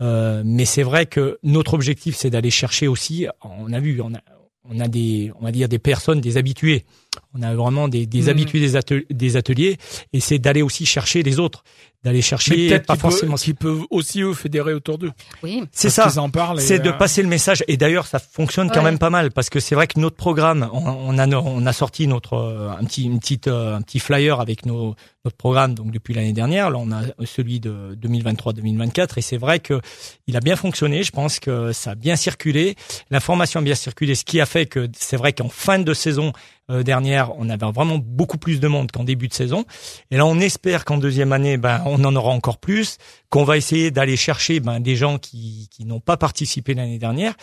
Euh, 0.00 0.42
mais 0.42 0.64
c'est 0.64 0.84
vrai 0.84 1.04
que 1.04 1.38
notre 1.42 1.74
objectif, 1.74 2.16
c'est 2.16 2.30
d'aller 2.30 2.48
chercher 2.48 2.88
aussi. 2.88 3.26
On 3.42 3.74
a 3.74 3.78
vu, 3.78 4.00
on 4.00 4.14
a, 4.14 4.20
on 4.64 4.80
a 4.80 4.88
des, 4.88 5.30
on 5.38 5.44
va 5.44 5.52
dire 5.52 5.68
des 5.68 5.78
personnes, 5.78 6.22
des 6.22 6.38
habitués. 6.38 6.86
On 7.34 7.42
a 7.42 7.54
vraiment 7.54 7.88
des, 7.88 8.06
des 8.06 8.22
mmh. 8.22 8.28
habitués 8.28 8.60
des, 8.60 8.76
ateliers, 8.76 9.06
des 9.10 9.36
ateliers, 9.36 9.78
et 10.12 10.20
c'est 10.20 10.38
d'aller 10.38 10.62
aussi 10.62 10.86
chercher 10.86 11.22
les 11.22 11.38
autres 11.38 11.64
d'aller 12.04 12.22
chercher 12.22 12.68
peut 12.68 12.80
pas 12.80 12.96
forcément 12.96 13.36
qui 13.36 13.54
peuvent 13.54 13.84
aussi 13.90 14.20
eux 14.20 14.34
fédérer 14.34 14.74
autour 14.74 14.98
d'eux. 14.98 15.10
Oui. 15.42 15.64
C'est 15.72 15.90
ça. 15.90 16.12
En 16.20 16.28
parlent 16.30 16.60
c'est 16.60 16.78
de 16.78 16.90
euh, 16.90 16.92
passer 16.92 17.22
le 17.22 17.28
message 17.28 17.64
et 17.66 17.76
d'ailleurs 17.76 18.06
ça 18.06 18.18
fonctionne 18.18 18.70
quand 18.70 18.82
même 18.82 18.98
pas 18.98 19.10
mal 19.10 19.30
parce 19.30 19.48
que 19.48 19.58
c'est 19.58 19.74
vrai 19.74 19.86
que 19.86 19.98
notre 19.98 20.16
programme 20.16 20.68
on, 20.72 21.18
a 21.18 21.26
on 21.26 21.66
a 21.66 21.72
sorti 21.72 22.06
notre 22.06 22.34
euh, 22.34 22.70
un 22.70 22.84
petit 22.84 23.04
une 23.04 23.18
petite 23.18 23.48
euh, 23.48 23.74
un 23.74 23.80
petit 23.80 23.98
flyer 23.98 24.40
avec 24.40 24.66
nos 24.66 24.94
notre 25.24 25.36
programme 25.36 25.74
donc 25.74 25.90
depuis 25.90 26.12
l'année 26.12 26.34
dernière 26.34 26.70
là 26.70 26.78
on 26.78 26.92
a 26.92 27.02
celui 27.24 27.58
de 27.58 27.96
2023-2024 28.00 29.14
et 29.16 29.22
c'est 29.22 29.38
vrai 29.38 29.58
que 29.60 29.80
il 30.26 30.36
a 30.36 30.40
bien 30.40 30.56
fonctionné, 30.56 31.02
je 31.02 31.10
pense 31.10 31.40
que 31.40 31.72
ça 31.72 31.92
a 31.92 31.94
bien 31.94 32.16
circulé, 32.16 32.76
l'information 33.10 33.60
a 33.60 33.62
bien 33.62 33.74
circulé 33.74 34.14
ce 34.14 34.24
qui 34.24 34.40
a 34.40 34.46
fait 34.46 34.66
que 34.66 34.88
c'est 34.96 35.16
vrai 35.16 35.32
qu'en 35.32 35.48
fin 35.48 35.78
de 35.78 35.94
saison 35.94 36.32
dernière, 36.68 37.36
on 37.38 37.48
avait 37.50 37.66
vraiment 37.70 37.98
beaucoup 37.98 38.38
plus 38.38 38.60
de 38.60 38.68
monde 38.68 38.90
qu'en 38.90 39.04
début 39.04 39.28
de 39.28 39.34
saison. 39.34 39.64
Et 40.10 40.16
là, 40.16 40.26
on 40.26 40.38
espère 40.38 40.84
qu'en 40.84 40.98
deuxième 40.98 41.32
année, 41.32 41.56
ben, 41.56 41.82
on 41.86 42.02
en 42.04 42.16
aura 42.16 42.30
encore 42.30 42.58
plus, 42.58 42.98
qu'on 43.28 43.44
va 43.44 43.56
essayer 43.56 43.90
d'aller 43.90 44.16
chercher 44.16 44.60
ben, 44.60 44.80
des 44.80 44.96
gens 44.96 45.18
qui, 45.18 45.68
qui 45.70 45.84
n'ont 45.84 46.00
pas 46.00 46.16
participé 46.16 46.74
l'année 46.74 46.98
dernière. 46.98 47.34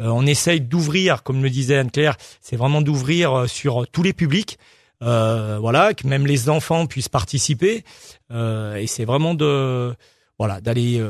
Euh, 0.00 0.08
on 0.08 0.26
essaye 0.26 0.60
d'ouvrir, 0.60 1.22
comme 1.22 1.42
le 1.42 1.50
disait 1.50 1.76
Anne-Claire, 1.76 2.16
c'est 2.40 2.56
vraiment 2.56 2.82
d'ouvrir 2.82 3.32
euh, 3.32 3.46
sur 3.46 3.86
tous 3.88 4.02
les 4.02 4.12
publics. 4.12 4.58
Euh, 5.02 5.58
voilà, 5.60 5.94
que 5.94 6.06
même 6.06 6.26
les 6.26 6.48
enfants 6.48 6.86
puissent 6.86 7.08
participer. 7.08 7.84
Euh, 8.30 8.76
et 8.76 8.86
c'est 8.86 9.04
vraiment 9.04 9.34
de 9.34 9.94
voilà 10.38 10.60
d'aller 10.60 11.02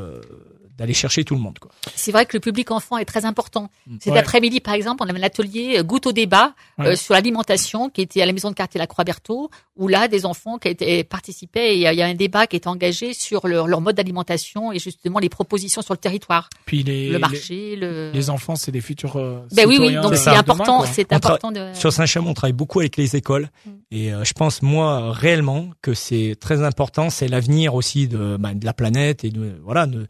d'aller 0.78 0.94
chercher 0.94 1.24
tout 1.24 1.34
le 1.34 1.40
monde. 1.40 1.58
Quoi. 1.58 1.72
C'est 1.96 2.12
vrai 2.12 2.24
que 2.24 2.36
le 2.36 2.40
public 2.40 2.70
enfant 2.70 2.98
est 2.98 3.04
très 3.04 3.24
important. 3.24 3.68
Mm. 3.86 3.96
Cet 4.00 4.16
après-midi, 4.16 4.60
par 4.60 4.74
exemple, 4.74 5.02
on 5.04 5.08
avait 5.08 5.18
un 5.18 5.24
atelier 5.24 5.78
euh, 5.78 5.82
goûte 5.82 6.06
au 6.06 6.12
débat 6.12 6.54
euh, 6.78 6.94
sur 6.94 7.14
l'alimentation 7.14 7.90
qui 7.90 8.00
était 8.00 8.22
à 8.22 8.26
la 8.26 8.32
maison 8.32 8.50
de 8.50 8.54
quartier 8.54 8.78
La 8.78 8.86
Croix-Berthaud, 8.86 9.50
où 9.76 9.88
là, 9.88 10.06
des 10.06 10.24
enfants 10.24 10.58
qui 10.58 10.68
étaient 10.68 11.02
participaient 11.02 11.74
et 11.74 11.90
il 11.90 11.94
y, 11.94 12.02
a 12.02 12.06
un 12.06 12.14
débat 12.14 12.46
qui 12.46 12.54
était 12.56 12.68
engagé 12.68 13.12
sur 13.12 13.48
leur, 13.48 13.66
leur 13.66 13.80
mode 13.80 13.96
d'alimentation 13.96 14.72
et 14.72 14.78
justement 14.78 15.18
les 15.18 15.28
propositions 15.28 15.82
sur 15.82 15.94
le 15.94 15.98
territoire. 15.98 16.48
Puis 16.64 16.84
les, 16.84 17.08
le 17.08 17.18
marché, 17.18 17.74
les, 17.74 17.76
le... 17.76 18.10
les 18.12 18.30
enfants, 18.30 18.54
c'est 18.54 18.70
des 18.70 18.80
futurs. 18.80 19.16
Euh, 19.16 19.40
ben 19.52 19.66
oui, 19.66 19.78
oui. 19.80 19.94
Donc 19.94 20.14
c'est 20.14 20.30
important, 20.30 20.84
c'est 20.84 21.12
important 21.12 21.50
de. 21.50 21.72
Sur 21.74 21.92
Saint-Chamond, 21.92 22.30
on 22.30 22.34
travaille 22.34 22.52
beaucoup 22.52 22.78
avec 22.78 22.96
les 22.96 23.16
écoles 23.16 23.50
mm. 23.66 23.70
et 23.90 24.12
je 24.22 24.32
pense 24.32 24.62
moi 24.62 25.12
réellement 25.12 25.70
que 25.82 25.92
c'est 25.92 26.36
très 26.38 26.62
important. 26.62 27.10
C'est 27.10 27.26
l'avenir 27.26 27.74
aussi 27.74 28.06
de, 28.06 28.36
bah, 28.38 28.54
de 28.54 28.64
la 28.64 28.72
planète 28.72 29.24
et 29.24 29.30
de 29.30 29.58
voilà 29.64 29.86
de 29.86 30.06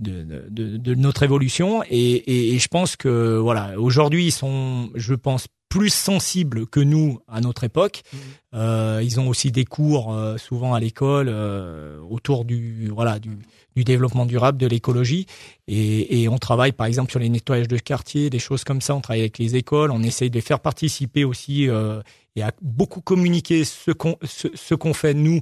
de, 0.00 0.22
de, 0.48 0.76
de, 0.76 0.94
notre 0.94 1.22
évolution. 1.22 1.82
Et, 1.88 2.54
et, 2.54 2.58
je 2.58 2.68
pense 2.68 2.96
que 2.96 3.36
voilà 3.38 3.78
aujourd'hui 3.78 4.26
ils 4.26 4.32
sont 4.32 4.90
je 4.94 5.14
pense 5.14 5.46
plus 5.68 5.90
sensibles 5.90 6.66
que 6.66 6.80
nous 6.80 7.20
à 7.28 7.40
notre 7.40 7.62
époque. 7.64 8.02
Mmh. 8.12 8.16
euh, 8.54 9.00
ils 9.04 9.20
ont 9.20 9.28
aussi 9.28 9.52
des 9.52 9.64
cours 9.64 10.12
euh, 10.12 10.36
souvent 10.36 10.74
à 10.74 10.80
l'école 10.80 11.28
euh, 11.28 12.00
autour 12.00 12.44
du 12.44 12.88
voilà 12.88 13.20
du, 13.20 13.38
du, 13.76 13.84
développement 13.84 14.26
durable 14.26 14.58
de 14.58 14.66
l'écologie. 14.66 15.26
Et, 15.68 16.22
et, 16.22 16.28
on 16.28 16.38
travaille 16.38 16.72
par 16.72 16.88
exemple 16.88 17.10
sur 17.10 17.20
les 17.20 17.28
nettoyages 17.28 17.68
de 17.68 17.78
quartier 17.78 18.30
des 18.30 18.40
choses 18.40 18.64
comme 18.64 18.80
ça. 18.80 18.96
On 18.96 19.00
travaille 19.00 19.20
avec 19.20 19.38
les 19.38 19.54
écoles. 19.54 19.92
On 19.92 20.02
essaye 20.02 20.28
de 20.28 20.34
les 20.34 20.40
faire 20.40 20.58
participer 20.60 21.24
aussi 21.24 21.68
euh, 21.68 22.02
et 22.34 22.42
à 22.42 22.52
beaucoup 22.60 23.00
communiquer 23.00 23.64
ce 23.64 23.92
qu'on 23.92 24.16
ce, 24.24 24.48
ce 24.54 24.74
qu'on 24.74 24.94
fait 24.94 25.14
nous 25.14 25.40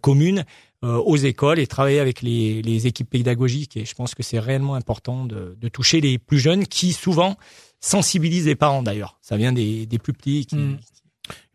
commune. 0.00 0.38
euh, 0.40 0.44
aux 0.82 1.16
écoles 1.16 1.58
et 1.58 1.66
travailler 1.66 1.98
avec 1.98 2.22
les, 2.22 2.62
les, 2.62 2.86
équipes 2.86 3.10
pédagogiques. 3.10 3.76
Et 3.76 3.84
je 3.84 3.94
pense 3.94 4.14
que 4.14 4.22
c'est 4.22 4.38
réellement 4.38 4.74
important 4.74 5.24
de, 5.24 5.56
de, 5.58 5.68
toucher 5.68 6.00
les 6.00 6.18
plus 6.18 6.38
jeunes 6.38 6.66
qui 6.66 6.92
souvent 6.92 7.36
sensibilisent 7.80 8.46
les 8.46 8.54
parents 8.54 8.82
d'ailleurs. 8.82 9.18
Ça 9.20 9.36
vient 9.36 9.52
des, 9.52 9.86
des 9.86 9.98
plus 9.98 10.12
petits. 10.12 10.46
Qui... 10.46 10.56
Hmm. 10.56 10.78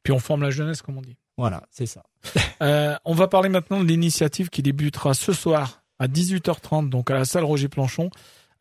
Puis 0.04 0.12
on 0.12 0.20
forme 0.20 0.42
la 0.44 0.50
jeunesse, 0.50 0.82
comme 0.82 0.98
on 0.98 1.02
dit. 1.02 1.16
Voilà, 1.38 1.64
c'est 1.72 1.86
ça. 1.86 2.04
euh, 2.62 2.96
on 3.06 3.14
va 3.14 3.28
parler 3.28 3.50
maintenant 3.50 3.82
de 3.82 3.88
l'initiative 3.88 4.50
qui 4.50 4.62
débutera 4.62 5.14
ce 5.14 5.34
soir 5.34 5.84
à 6.00 6.08
18h30, 6.08 6.90
donc 6.90 7.12
à 7.12 7.14
la 7.14 7.26
salle 7.26 7.44
Roger 7.44 7.68
Planchon, 7.68 8.10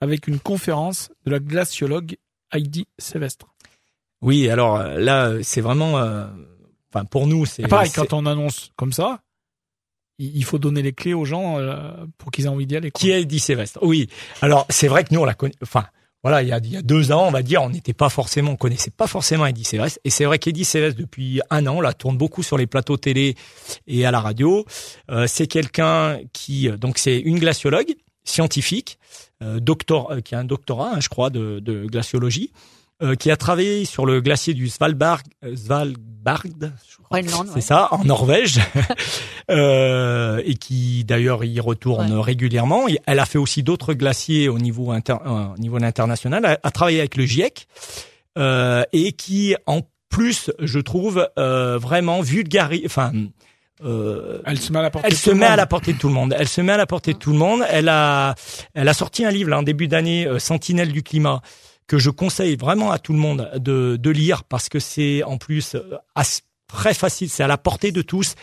avec 0.01 0.29
une 0.29 0.39
conférence 0.39 1.11
de 1.25 1.31
la 1.31 1.41
glaciologue 1.41 2.17
Heidi 2.53 2.87
Sévestre. 2.99 3.55
Oui, 4.23 4.49
alors 4.49 4.77
euh, 4.77 4.99
là, 4.99 5.43
c'est 5.43 5.61
vraiment, 5.61 5.99
euh, 5.99 6.27
enfin 6.93 7.05
pour 7.05 7.27
nous, 7.27 7.47
c'est 7.47 7.67
pareil 7.67 7.91
quand 7.91 8.13
on 8.13 8.27
annonce 8.27 8.71
comme 8.77 8.93
ça 8.93 9.21
il 10.21 10.45
faut 10.45 10.59
donner 10.59 10.83
les 10.83 10.93
clés 10.93 11.15
aux 11.15 11.25
gens 11.25 11.59
euh, 11.59 11.93
pour 12.19 12.31
qu'ils 12.31 12.45
aient 12.45 12.49
envie 12.49 12.67
d'y 12.67 12.77
aller. 12.77 12.91
Qui 12.91 13.11
est 13.11 13.23
Eddie 13.23 13.41
Sévestre 13.41 13.79
Oui. 13.83 14.09
Alors 14.43 14.67
c'est 14.69 14.89
vrai 14.89 15.05
que 15.05 15.15
nous 15.15 15.21
on 15.21 15.25
la 15.25 15.35
connaît. 15.35 15.55
Enfin 15.63 15.87
voilà, 16.23 16.43
il 16.43 16.49
y 16.49 16.53
a, 16.53 16.83
deux 16.83 17.13
ans, 17.13 17.27
on 17.27 17.31
va 17.31 17.43
dire, 17.43 17.63
on 17.63 17.71
n'était 17.71 17.95
pas 17.95 18.11
forcément, 18.11 18.53
on 18.53 18.57
connaissait 18.57 18.91
pas 18.91 19.07
forcément 19.07 19.47
Eddie 19.47 19.65
Sévestre. 19.65 19.99
Et 20.05 20.11
c'est 20.11 20.27
vrai 20.27 20.39
qu'Eddie 20.39 20.67
Sévestre 20.67 21.01
depuis 21.01 21.41
un 21.49 21.67
an, 21.67 21.81
là, 21.81 21.95
tourne 21.95 22.19
beaucoup 22.19 22.43
sur 22.43 22.59
les 22.59 22.67
plateaux 22.67 22.99
télé 22.99 23.37
et 23.87 24.05
à 24.05 24.11
la 24.11 24.21
radio. 24.21 24.67
Euh, 25.11 25.27
c'est 25.27 25.47
quelqu'un 25.47 26.19
qui, 26.35 26.69
euh, 26.69 26.77
donc 26.77 26.99
c'est 26.99 27.19
une 27.19 27.39
glaciologue 27.39 27.95
scientifique, 28.23 28.99
euh, 29.43 29.61
doctor, 29.61 30.15
qui 30.23 30.35
a 30.35 30.41
un 30.41 30.45
doctorat, 30.45 30.93
hein, 30.95 31.01
je 31.01 31.09
crois, 31.09 31.31
de, 31.31 31.59
de 31.59 31.87
glaciologie. 31.87 32.53
Euh, 33.03 33.15
qui 33.15 33.31
a 33.31 33.37
travaillé 33.39 33.87
sur 33.87 34.05
le 34.05 34.21
glacier 34.21 34.53
du 34.53 34.69
Svalbard, 34.69 35.23
euh, 35.43 35.57
Svalbard, 35.57 36.43
c'est 37.55 37.63
ça, 37.63 37.89
en 37.93 38.05
Norvège, 38.05 38.61
euh, 39.51 40.43
et 40.45 40.55
qui 40.57 41.03
d'ailleurs 41.05 41.43
y 41.43 41.61
retourne 41.61 42.13
régulièrement. 42.13 42.85
Elle 43.07 43.19
a 43.19 43.25
fait 43.25 43.39
aussi 43.39 43.63
d'autres 43.63 43.95
glaciers 43.95 44.51
au 44.51 44.59
niveau 44.59 44.91
inter, 44.91 45.17
au 45.25 45.59
niveau 45.59 45.83
international. 45.83 46.43
Elle 46.45 46.59
a 46.63 46.71
travaillé 46.71 46.99
avec 46.99 47.17
le 47.17 47.25
GIEC 47.25 47.69
euh, 48.37 48.83
et 48.93 49.13
qui, 49.13 49.57
en 49.65 49.81
plus, 50.11 50.51
je 50.59 50.79
trouve 50.79 51.27
vraiment 51.37 52.21
vulgarise, 52.21 52.83
enfin. 52.85 53.13
elle 53.83 54.59
se 54.59 54.73
met 54.75 54.79
à 54.79 54.83
la 54.83 54.91
portée. 54.91 55.09
Elle 55.09 55.17
se 55.17 55.31
met 55.31 55.47
à 55.47 55.57
la 55.57 55.67
portée 55.67 55.95
de 55.95 55.99
tout 55.99 56.09
le 56.09 56.15
monde. 56.15 56.37
Elle 56.39 56.49
se 56.49 56.61
met 56.61 56.73
à 56.73 56.77
la 56.77 56.87
portée 56.87 57.15
de 57.15 57.19
tout 57.19 57.33
le 57.33 57.39
monde. 57.39 57.63
Elle 57.71 57.89
a, 57.89 58.35
elle 58.75 58.89
a 58.89 58.95
sorti 58.95 59.25
un 59.25 59.31
livre 59.31 59.49
là, 59.49 59.59
en 59.59 59.63
début 59.63 59.89
d'année, 59.89 60.29
Sentinelle 60.39 60.93
du 60.93 61.03
climat, 61.03 61.41
que 61.91 61.99
je 61.99 62.11
conseille 62.11 62.55
vraiment 62.55 62.93
à 62.93 63.01
tout 63.01 63.13
le 63.13 63.19
monde 63.19 63.51
de, 63.57 63.97
de 63.97 64.11
lire 64.11 64.45
parce 64.45 64.69
que 64.69 64.79
c'est 64.79 65.25
en 65.25 65.39
plus 65.39 65.75
euh, 65.75 65.99
très 66.69 66.95
facile, 66.95 67.29
c'est 67.29 67.43
à 67.43 67.49
la 67.49 67.59
portée 67.59 67.91
de 67.91 68.01
tous. 68.01 68.37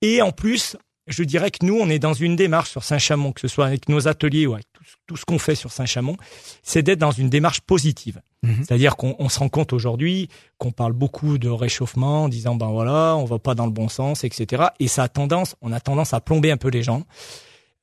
Et 0.00 0.22
en 0.22 0.32
plus, 0.32 0.78
je 1.06 1.22
dirais 1.22 1.50
que 1.50 1.66
nous, 1.66 1.76
on 1.78 1.90
est 1.90 1.98
dans 1.98 2.14
une 2.14 2.34
démarche 2.34 2.70
sur 2.70 2.82
Saint-Chamond, 2.82 3.32
que 3.32 3.42
ce 3.42 3.48
soit 3.48 3.66
avec 3.66 3.90
nos 3.90 4.08
ateliers 4.08 4.46
ou 4.46 4.54
avec 4.54 4.64
tout, 5.06 5.18
ce 5.18 5.26
qu'on 5.26 5.38
fait 5.38 5.54
sur 5.54 5.70
Saint-Chamond, 5.70 6.16
c'est 6.62 6.82
d'être 6.82 6.98
dans 6.98 7.10
une 7.10 7.28
démarche 7.28 7.60
positive. 7.60 8.22
Mhm. 8.42 8.64
C'est-à-dire 8.66 8.96
qu'on 8.96 9.28
se 9.28 9.38
rend 9.38 9.50
compte 9.50 9.74
aujourd'hui 9.74 10.30
qu'on 10.56 10.72
parle 10.72 10.94
beaucoup 10.94 11.36
de 11.36 11.50
réchauffement, 11.50 12.24
en 12.24 12.28
disant 12.30 12.54
ben 12.54 12.68
voilà, 12.68 13.16
on 13.18 13.26
va 13.26 13.38
pas 13.38 13.54
dans 13.54 13.66
le 13.66 13.72
bon 13.72 13.90
sens, 13.90 14.24
etc. 14.24 14.68
Et 14.80 14.88
ça 14.88 15.02
a 15.02 15.08
tendance, 15.08 15.56
on 15.60 15.72
a 15.72 15.80
tendance 15.80 16.14
à 16.14 16.22
plomber 16.22 16.50
un 16.50 16.56
peu 16.56 16.68
les 16.68 16.82
gens. 16.82 17.02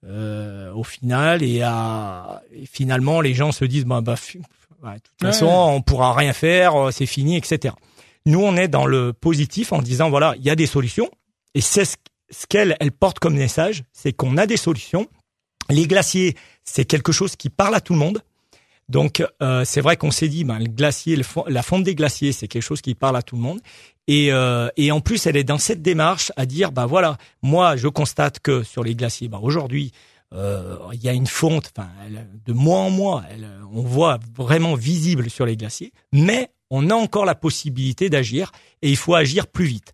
Euh, 0.04 0.74
au 0.74 0.84
final 0.84 1.44
et 1.44 1.62
à 1.62 2.42
et 2.52 2.66
finalement 2.66 3.22
les 3.22 3.36
gens 3.36 3.52
se 3.52 3.66
disent 3.66 3.86
ben 3.86 4.02
bah 4.02 4.16
de 4.82 4.94
toute 4.94 5.28
façon, 5.28 5.48
on 5.48 5.82
pourra 5.82 6.14
rien 6.14 6.34
faire, 6.34 6.76
euh, 6.76 6.92
c'est 6.92 7.06
fini, 7.06 7.38
etc. 7.38 7.74
Nous, 8.26 8.40
on 8.40 8.56
est 8.56 8.68
dans 8.68 8.86
le 8.86 9.14
positif 9.14 9.74
en 9.74 9.82
disant 9.82 10.10
voilà, 10.10 10.36
il 10.38 10.44
y 10.44 10.50
a 10.50 10.56
des 10.56 10.66
solutions. 10.66 11.10
Et 11.54 11.62
c'est 11.62 11.86
ce, 11.86 11.96
qu'elle 12.48 12.78
elle 12.80 12.92
porte 12.92 13.20
comme 13.20 13.36
message, 13.36 13.84
c'est 13.92 14.14
qu'on 14.14 14.38
a 14.38 14.46
des 14.46 14.58
solutions. 14.58 15.08
Les 15.70 15.88
glaciers, 15.88 16.36
c'est 16.64 16.86
quelque 16.86 17.12
chose 17.12 17.36
qui 17.36 17.50
parle 17.50 17.76
à 17.76 17.82
tout 17.82 17.94
le 17.94 18.00
monde. 18.00 18.22
Donc 18.90 19.24
euh, 19.42 19.64
c'est 19.66 19.82
vrai 19.82 19.98
qu'on 19.98 20.12
s'est 20.12 20.28
dit, 20.28 20.44
ben, 20.44 20.60
le 20.60 20.66
glacier, 20.66 21.22
la 21.48 21.64
fonte 21.64 21.84
des 21.84 21.96
glaciers, 21.96 22.32
c'est 22.32 22.48
quelque 22.48 22.64
chose 22.64 22.82
qui 22.82 22.96
parle 22.96 23.16
à 23.16 23.22
tout 23.22 23.36
le 23.36 23.42
monde. 23.42 23.62
Et, 24.08 24.32
euh, 24.32 24.68
et 24.78 24.92
en 24.92 25.00
plus, 25.00 25.26
elle 25.28 25.38
est 25.38 25.44
dans 25.44 25.58
cette 25.58 25.82
démarche 25.82 26.32
à 26.36 26.46
dire, 26.46 26.72
ben 26.72 26.86
voilà, 26.86 27.18
moi 27.42 27.78
je 27.78 27.88
constate 27.88 28.40
que 28.40 28.64
sur 28.64 28.84
les 28.84 28.96
glaciers, 28.96 29.30
ben, 29.30 29.40
aujourd'hui, 29.42 29.94
euh, 30.34 30.78
il 30.94 31.04
y 31.04 31.10
a 31.10 31.14
une 31.14 31.28
fonte, 31.28 31.72
enfin, 31.76 31.90
de 32.46 32.54
mois 32.54 32.80
en 32.80 32.90
mois, 32.90 33.24
on 33.74 33.82
voit 33.82 34.20
vraiment 34.36 34.76
visible 34.76 35.30
sur 35.30 35.46
les 35.46 35.58
glaciers, 35.58 35.92
mais 36.14 36.50
on 36.70 36.90
a 36.90 36.94
encore 36.94 37.26
la 37.26 37.36
possibilité 37.36 38.10
d'agir 38.10 38.52
et 38.82 38.90
il 38.90 38.98
faut 38.98 39.16
agir 39.16 39.48
plus 39.48 39.66
vite. 39.66 39.94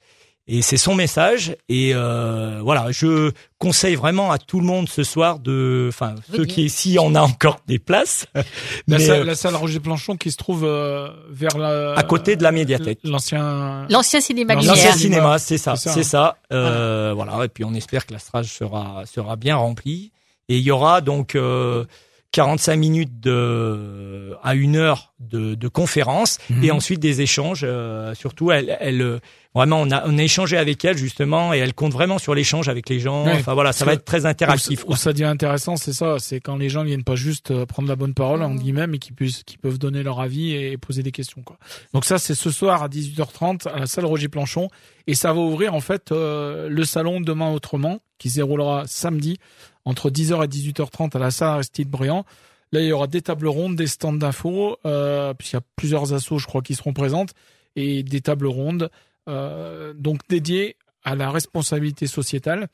Et 0.50 0.62
c'est 0.62 0.78
son 0.78 0.96
message. 0.96 1.56
Et 1.68 1.92
euh, 1.94 2.62
voilà, 2.64 2.92
je 2.92 3.32
conseille 3.58 3.96
vraiment 3.96 4.32
à 4.32 4.38
tout 4.38 4.60
le 4.62 4.66
monde 4.66 4.88
ce 4.88 5.04
soir 5.04 5.40
de, 5.40 5.88
enfin 5.90 6.16
ceux 6.34 6.46
qui, 6.46 6.70
s'il 6.70 7.00
en 7.00 7.16
a 7.16 7.22
encore 7.22 7.60
des 7.68 7.80
places, 7.80 8.28
la, 8.36 8.44
mais, 8.88 9.00
salle, 9.00 9.22
euh, 9.22 9.24
la 9.26 9.36
salle 9.36 9.56
Roger 9.56 9.82
Planchon 9.82 10.16
qui 10.16 10.32
se 10.32 10.38
trouve 10.38 10.64
euh, 10.64 11.10
vers 11.30 11.58
la 11.58 11.94
à 11.94 12.04
côté 12.04 12.38
de 12.38 12.44
la 12.44 12.54
médiathèque. 12.54 13.00
l'ancien 13.04 13.88
L'ancien 13.90 14.22
cinéma 14.22 14.56
L'ancien 14.56 14.94
cinéma, 14.94 15.38
c'est 15.38 15.58
ça, 15.58 15.76
C'est 15.76 15.90
ça, 15.90 16.00
hein. 16.00 16.04
ça. 16.04 16.56
Euh, 16.56 17.12
voilà. 17.14 17.44
Et 17.44 17.50
puis 17.50 17.66
on 17.66 17.74
espère 17.74 18.06
que 18.06 18.14
la 18.14 18.20
strage 18.20 18.48
sera 18.48 19.04
sera 19.06 19.36
bien 19.36 19.58
remplie. 19.58 20.12
Et 20.50 20.58
il 20.58 20.64
y 20.64 20.72
aura 20.72 21.02
donc 21.02 21.36
euh, 21.36 21.86
45 22.32 22.76
minutes 22.76 23.20
de 23.20 24.34
à 24.44 24.54
une 24.56 24.76
heure 24.76 25.14
de, 25.20 25.56
de 25.56 25.68
conférence 25.68 26.38
Mhm. 26.50 26.64
et 26.64 26.72
ensuite 26.72 27.00
des 27.00 27.22
échanges. 27.22 27.62
euh, 27.64 28.14
surtout, 28.16 28.52
elle, 28.52 28.78
elle 28.80 29.02
euh, 29.02 29.20
vraiment 29.58 29.82
on 29.82 29.92
a 29.92 30.08
on 30.08 30.18
a 30.18 30.24
échangé 30.24 30.58
avec 30.58 30.86
elle 30.86 30.98
justement 30.98 31.54
et 31.54 31.58
elle 31.58 31.74
compte 31.74 31.92
vraiment 31.92 32.18
sur 32.18 32.34
l'échange 32.34 32.70
avec 32.70 32.88
les 32.90 33.00
gens. 33.00 33.26
Ouais. 33.26 33.34
Enfin 33.40 33.54
voilà, 33.54 33.74
ça 33.74 33.84
va 33.84 33.94
être 33.94 34.06
très 34.06 34.26
interactif. 34.26 34.86
Où, 34.86 34.92
où 34.94 34.96
ça 34.96 35.12
devient 35.12 35.26
intéressant, 35.26 35.76
c'est 35.76 35.94
ça, 35.94 36.18
c'est 36.20 36.40
quand 36.40 36.56
les 36.56 36.70
gens 36.70 36.84
viennent 36.84 37.04
pas 37.04 37.16
juste 37.16 37.52
euh, 37.52 37.66
prendre 37.66 37.90
la 37.90 37.96
bonne 37.96 38.14
parole 38.14 38.42
en 38.42 38.56
guillemets, 38.56 38.88
mais 38.88 39.00
qui 39.00 39.12
puissent, 39.12 39.44
qui 39.44 39.58
peuvent 39.58 39.78
donner 39.78 40.04
leur 40.04 40.20
avis 40.20 40.54
et 40.54 40.78
poser 40.78 41.04
des 41.04 41.12
questions 41.12 41.42
quoi. 41.42 41.58
Donc 41.94 42.06
ça, 42.06 42.18
c'est 42.18 42.36
ce 42.36 42.50
soir 42.52 42.84
à 42.84 42.88
18h30 42.88 43.68
à 43.68 43.80
la 43.80 43.88
salle 43.88 44.06
Roger 44.06 44.30
Planchon 44.30 44.70
et 45.08 45.16
ça 45.16 45.34
va 45.34 45.40
ouvrir 45.40 45.74
en 45.74 45.82
fait 45.82 46.12
euh, 46.12 46.70
le 46.70 46.86
salon 46.86 47.20
demain 47.20 47.52
autrement 47.52 48.00
qui 48.18 48.30
se 48.30 48.36
déroulera 48.36 48.84
samedi 48.88 49.38
entre 49.86 50.10
10h 50.10 50.44
et 50.44 50.48
18h30 50.48 51.16
à 51.16 51.20
la 51.20 51.32
salle 51.32 51.50
Aristide 51.50 51.90
Briand. 51.90 52.26
Là, 52.74 52.82
il 52.82 52.88
y 52.88 52.92
aura 52.92 53.08
des 53.08 53.22
tables 53.22 53.48
rondes, 53.48 53.78
des 53.78 53.88
stands 53.88 54.12
d'infos, 54.12 54.78
euh, 54.86 55.34
puisqu'il 55.34 55.56
y 55.56 55.60
a 55.60 55.64
plusieurs 55.78 56.14
assos, 56.14 56.38
je 56.38 56.46
crois, 56.46 56.62
qui 56.62 56.76
seront 56.76 56.92
présentes, 56.92 57.32
et 57.78 58.04
des 58.04 58.20
tables 58.20 58.48
rondes, 58.48 58.90
euh, 59.28 59.94
donc 59.94 60.22
dédiées 60.30 60.76
à 61.04 61.16
la 61.16 61.32
responsabilité 61.32 62.08
sociétale. 62.08 62.68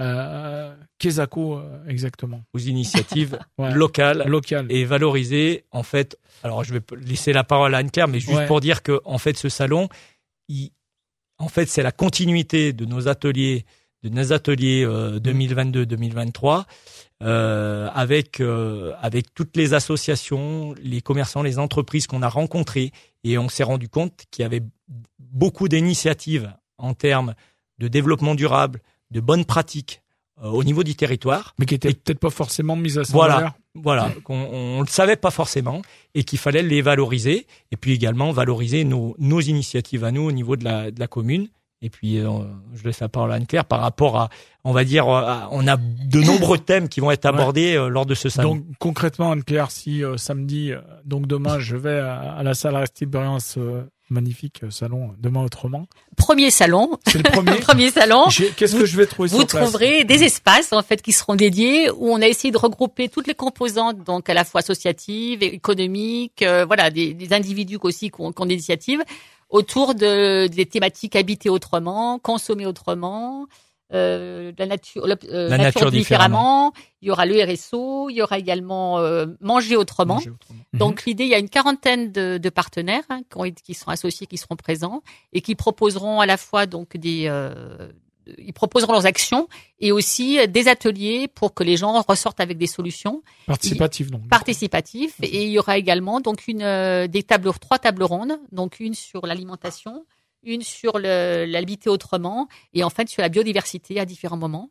Euh, 0.00 0.74
Kesako, 0.98 1.58
euh, 1.58 1.86
exactement. 1.86 2.42
aux 2.52 2.58
initiatives 2.58 3.38
Ouais. 3.58 3.72
locales 3.72 4.24
Local. 4.26 4.66
et 4.68 4.84
valoriser 4.84 5.64
en 5.70 5.84
fait. 5.84 6.18
Alors 6.42 6.64
je 6.64 6.72
vais 6.74 6.80
laisser 7.06 7.32
la 7.32 7.44
parole 7.44 7.74
à 7.74 7.78
Anne-Claire, 7.78 8.08
mais 8.08 8.18
juste 8.18 8.34
Ouais. 8.34 8.46
pour 8.48 8.60
dire 8.60 8.82
que 8.82 9.00
en 9.04 9.18
fait 9.18 9.36
ce 9.36 9.48
salon, 9.48 9.88
il, 10.48 10.70
en 11.38 11.46
fait 11.48 11.66
c'est 11.66 11.84
la 11.84 11.92
continuité 11.92 12.72
de 12.72 12.84
nos 12.86 13.06
ateliers, 13.06 13.64
de 14.02 14.08
nos 14.08 14.32
ateliers 14.32 14.84
euh, 14.84 15.20
2022-2023, 15.20 16.64
euh, 17.22 17.88
avec 17.94 18.40
euh, 18.40 18.92
avec 19.00 19.32
toutes 19.32 19.56
les 19.56 19.74
associations, 19.74 20.74
les 20.82 21.00
commerçants, 21.02 21.42
les 21.42 21.60
entreprises 21.60 22.08
qu'on 22.08 22.22
a 22.22 22.28
rencontrées, 22.28 22.90
et 23.24 23.38
on 23.38 23.48
s'est 23.48 23.64
rendu 23.64 23.88
compte 23.88 24.24
qu'il 24.30 24.42
y 24.42 24.46
avait 24.46 24.62
beaucoup 25.18 25.68
d'initiatives 25.68 26.52
en 26.78 26.94
termes 26.94 27.34
de 27.78 27.88
développement 27.88 28.34
durable, 28.34 28.80
de 29.10 29.20
bonnes 29.20 29.44
pratiques 29.44 30.02
euh, 30.42 30.48
au 30.48 30.64
niveau 30.64 30.82
du 30.84 30.94
territoire. 30.94 31.54
mais 31.58 31.66
qui 31.66 31.74
était 31.74 31.90
Et- 31.90 31.94
peut-être 31.94 32.18
pas 32.18 32.30
forcément 32.30 32.76
mise 32.76 32.98
à 32.98 33.04
son 33.04 33.12
Voilà. 33.12 33.34
valeur. 33.36 33.52
Voilà, 33.76 34.12
qu'on 34.22 34.36
on 34.52 34.80
le 34.82 34.86
savait 34.86 35.16
pas 35.16 35.32
forcément 35.32 35.82
et 36.14 36.22
qu'il 36.22 36.38
fallait 36.38 36.62
les 36.62 36.80
valoriser 36.80 37.46
et 37.72 37.76
puis 37.76 37.92
également 37.92 38.30
valoriser 38.30 38.84
nos, 38.84 39.16
nos 39.18 39.40
initiatives 39.40 40.04
à 40.04 40.12
nous 40.12 40.22
au 40.22 40.30
niveau 40.30 40.54
de 40.56 40.62
la, 40.64 40.92
de 40.92 41.00
la 41.00 41.08
commune. 41.08 41.48
Et 41.82 41.90
puis, 41.90 42.18
euh, 42.18 42.28
je 42.74 42.84
laisse 42.84 43.00
la 43.00 43.08
parole 43.08 43.30
à 43.32 43.34
Anne-Claire 43.34 43.64
par 43.66 43.80
rapport 43.80 44.16
à, 44.18 44.30
on 44.64 44.72
va 44.72 44.84
dire, 44.84 45.06
à- 45.08 45.48
on 45.52 45.66
a 45.68 45.76
de 45.76 46.20
nombreux 46.20 46.58
thèmes 46.70 46.88
qui 46.88 47.00
vont 47.00 47.10
être 47.10 47.26
abordés 47.26 47.74
euh, 47.76 47.88
lors 47.88 48.06
de 48.06 48.14
ce 48.14 48.28
salon. 48.28 48.54
Donc 48.56 48.64
concrètement, 48.78 49.32
Anne-Claire, 49.32 49.70
si 49.70 50.02
euh, 50.02 50.16
samedi, 50.16 50.72
euh, 50.72 50.80
donc 51.04 51.26
demain, 51.26 51.58
je 51.58 51.76
vais 51.76 51.98
à, 51.98 52.32
à 52.34 52.42
la 52.42 52.54
salle 52.54 52.76
Aristide 52.76 53.10
Briand, 53.10 53.36
à 53.36 53.40
ce 53.40 53.82
magnifique 54.10 54.62
euh, 54.64 54.70
salon 54.70 55.08
euh, 55.10 55.12
demain 55.18 55.42
autrement. 55.44 55.86
Premier 56.16 56.50
salon. 56.50 56.98
C'est 57.06 57.18
le 57.18 57.24
premier. 57.30 57.52
Premier 57.60 57.90
salon. 57.90 58.26
Qu'est-ce 58.56 58.76
que 58.76 58.86
je 58.86 58.96
vais 58.96 59.06
trouver 59.06 59.28
Vous 59.28 59.38
sur 59.40 59.46
place 59.46 59.62
trouverez 59.64 60.04
des 60.04 60.22
espaces 60.24 60.72
en 60.72 60.82
fait 60.82 61.02
qui 61.02 61.12
seront 61.12 61.34
dédiés 61.34 61.90
où 61.90 62.10
on 62.10 62.22
a 62.22 62.26
essayé 62.28 62.50
de 62.52 62.58
regrouper 62.58 63.08
toutes 63.10 63.26
les 63.26 63.34
composantes 63.34 64.04
donc 64.04 64.28
à 64.30 64.34
la 64.34 64.44
fois 64.44 64.60
associatives, 64.60 65.42
économiques, 65.42 66.42
euh, 66.42 66.64
voilà 66.64 66.90
des, 66.90 67.12
des 67.14 67.32
individus 67.34 67.78
aussi 67.82 68.10
qui 68.10 68.20
ont, 68.20 68.32
qui 68.32 68.40
ont 68.42 68.46
des 68.46 68.54
initiatives 68.54 69.02
autour 69.58 69.94
de 69.94 70.48
des 70.48 70.66
thématiques 70.66 71.14
habiter 71.16 71.48
autrement, 71.48 72.18
consommer 72.18 72.66
autrement, 72.66 73.46
euh, 73.92 74.52
la 74.58 74.66
nature, 74.66 75.06
le- 75.06 75.16
euh, 75.30 75.48
La 75.48 75.58
nature 75.58 75.90
différemment. 75.92 76.72
Il 77.02 77.08
y 77.08 77.10
aura 77.12 77.24
le 77.26 77.36
RSO, 77.40 78.10
il 78.10 78.16
y 78.16 78.22
aura 78.22 78.38
également 78.38 78.98
euh, 78.98 79.26
manger 79.40 79.76
autrement. 79.76 80.14
Manger 80.14 80.30
autrement. 80.30 80.60
Mhm. 80.72 80.78
Donc 80.80 81.04
l'idée, 81.04 81.24
il 81.24 81.30
y 81.30 81.34
a 81.34 81.38
une 81.38 81.48
quarantaine 81.50 82.10
de, 82.10 82.38
de 82.38 82.50
partenaires 82.50 83.04
hein, 83.10 83.20
qui, 83.30 83.36
ont 83.38 83.44
qui 83.66 83.74
sont 83.74 83.90
associés, 83.90 84.26
qui 84.26 84.38
seront 84.38 84.56
présents 84.56 85.02
et 85.32 85.40
qui 85.40 85.54
proposeront 85.54 86.18
à 86.20 86.26
la 86.26 86.36
fois 86.36 86.66
donc 86.66 86.96
des, 86.96 87.26
euh, 87.28 87.52
ils 88.38 88.52
proposeront 88.52 88.92
leurs 88.92 89.06
actions 89.06 89.48
et 89.80 89.92
aussi 89.92 90.38
des 90.48 90.68
ateliers 90.68 91.28
pour 91.28 91.54
que 91.54 91.64
les 91.64 91.76
gens 91.76 92.00
ressortent 92.02 92.40
avec 92.40 92.58
des 92.58 92.66
solutions 92.66 93.22
participatif 93.46 94.10
donc. 94.10 94.28
participatifs. 94.28 95.14
Et 95.22 95.44
il 95.44 95.50
y 95.50 95.58
aura 95.58 95.78
également 95.78 96.20
donc 96.20 96.46
une 96.48 96.62
euh, 96.62 97.06
des 97.06 97.22
tables, 97.22 97.50
trois 97.60 97.78
tables 97.78 98.04
rondes, 98.04 98.38
donc 98.52 98.80
une 98.80 98.94
sur 98.94 99.26
l'alimentation, 99.26 100.06
une 100.42 100.62
sur 100.62 100.98
l'habiter 100.98 101.90
autrement 101.90 102.48
et 102.72 102.84
en 102.84 102.90
fait 102.90 103.08
sur 103.08 103.22
la 103.22 103.28
biodiversité 103.28 104.00
à 104.00 104.04
différents 104.04 104.36
moments. 104.36 104.70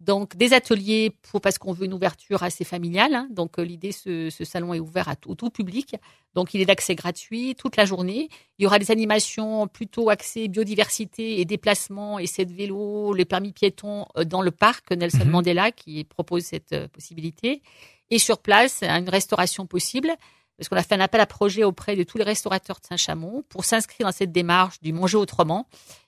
Donc 0.00 0.36
des 0.36 0.52
ateliers 0.52 1.16
pour 1.30 1.40
parce 1.40 1.56
qu'on 1.56 1.72
veut 1.72 1.86
une 1.86 1.94
ouverture 1.94 2.42
assez 2.42 2.64
familiale. 2.64 3.14
hein. 3.14 3.28
Donc 3.30 3.58
euh, 3.58 3.62
l'idée 3.64 3.92
ce, 3.92 4.28
ce 4.28 4.44
salon 4.44 4.74
est 4.74 4.80
ouvert 4.80 5.08
à 5.08 5.16
tout, 5.16 5.30
au 5.30 5.34
tout 5.34 5.50
public. 5.50 5.94
Donc 6.34 6.52
il 6.52 6.60
est 6.60 6.66
d'accès 6.66 6.94
gratuit 6.94 7.54
toute 7.54 7.76
la 7.76 7.84
journée. 7.86 8.28
Il 8.58 8.64
y 8.64 8.66
aura 8.66 8.78
des 8.78 8.90
animations 8.90 9.66
plutôt 9.68 10.10
axées 10.10 10.48
biodiversité 10.48 11.40
et 11.40 11.44
déplacement, 11.44 12.18
essais 12.18 12.44
de 12.44 12.52
vélo, 12.52 13.14
les 13.14 13.24
permis 13.24 13.52
piétons 13.52 14.06
euh, 14.18 14.24
dans 14.24 14.42
le 14.42 14.50
parc 14.50 14.90
Nelson 14.90 15.24
Mhm. 15.24 15.30
Mandela 15.30 15.70
qui 15.72 16.04
propose 16.04 16.42
cette 16.44 16.72
euh, 16.72 16.88
possibilité. 16.88 17.62
Et 18.10 18.18
sur 18.18 18.38
place, 18.38 18.82
une 18.82 19.08
restauration 19.08 19.66
possible 19.66 20.12
parce 20.58 20.68
qu'on 20.68 20.76
a 20.76 20.82
fait 20.82 20.94
un 20.94 21.00
appel 21.00 21.20
à 21.20 21.26
projet 21.26 21.64
auprès 21.64 21.96
de 21.96 22.02
tous 22.04 22.18
les 22.18 22.24
restaurateurs 22.24 22.76
de 22.80 22.86
Saint-Chamond 22.86 23.42
pour 23.48 23.64
s'inscrire 23.64 24.06
dans 24.06 24.12
cette 24.12 24.32
démarche 24.32 24.80
du 24.80 24.92
manger 24.92 25.16
autrement. 25.16 25.66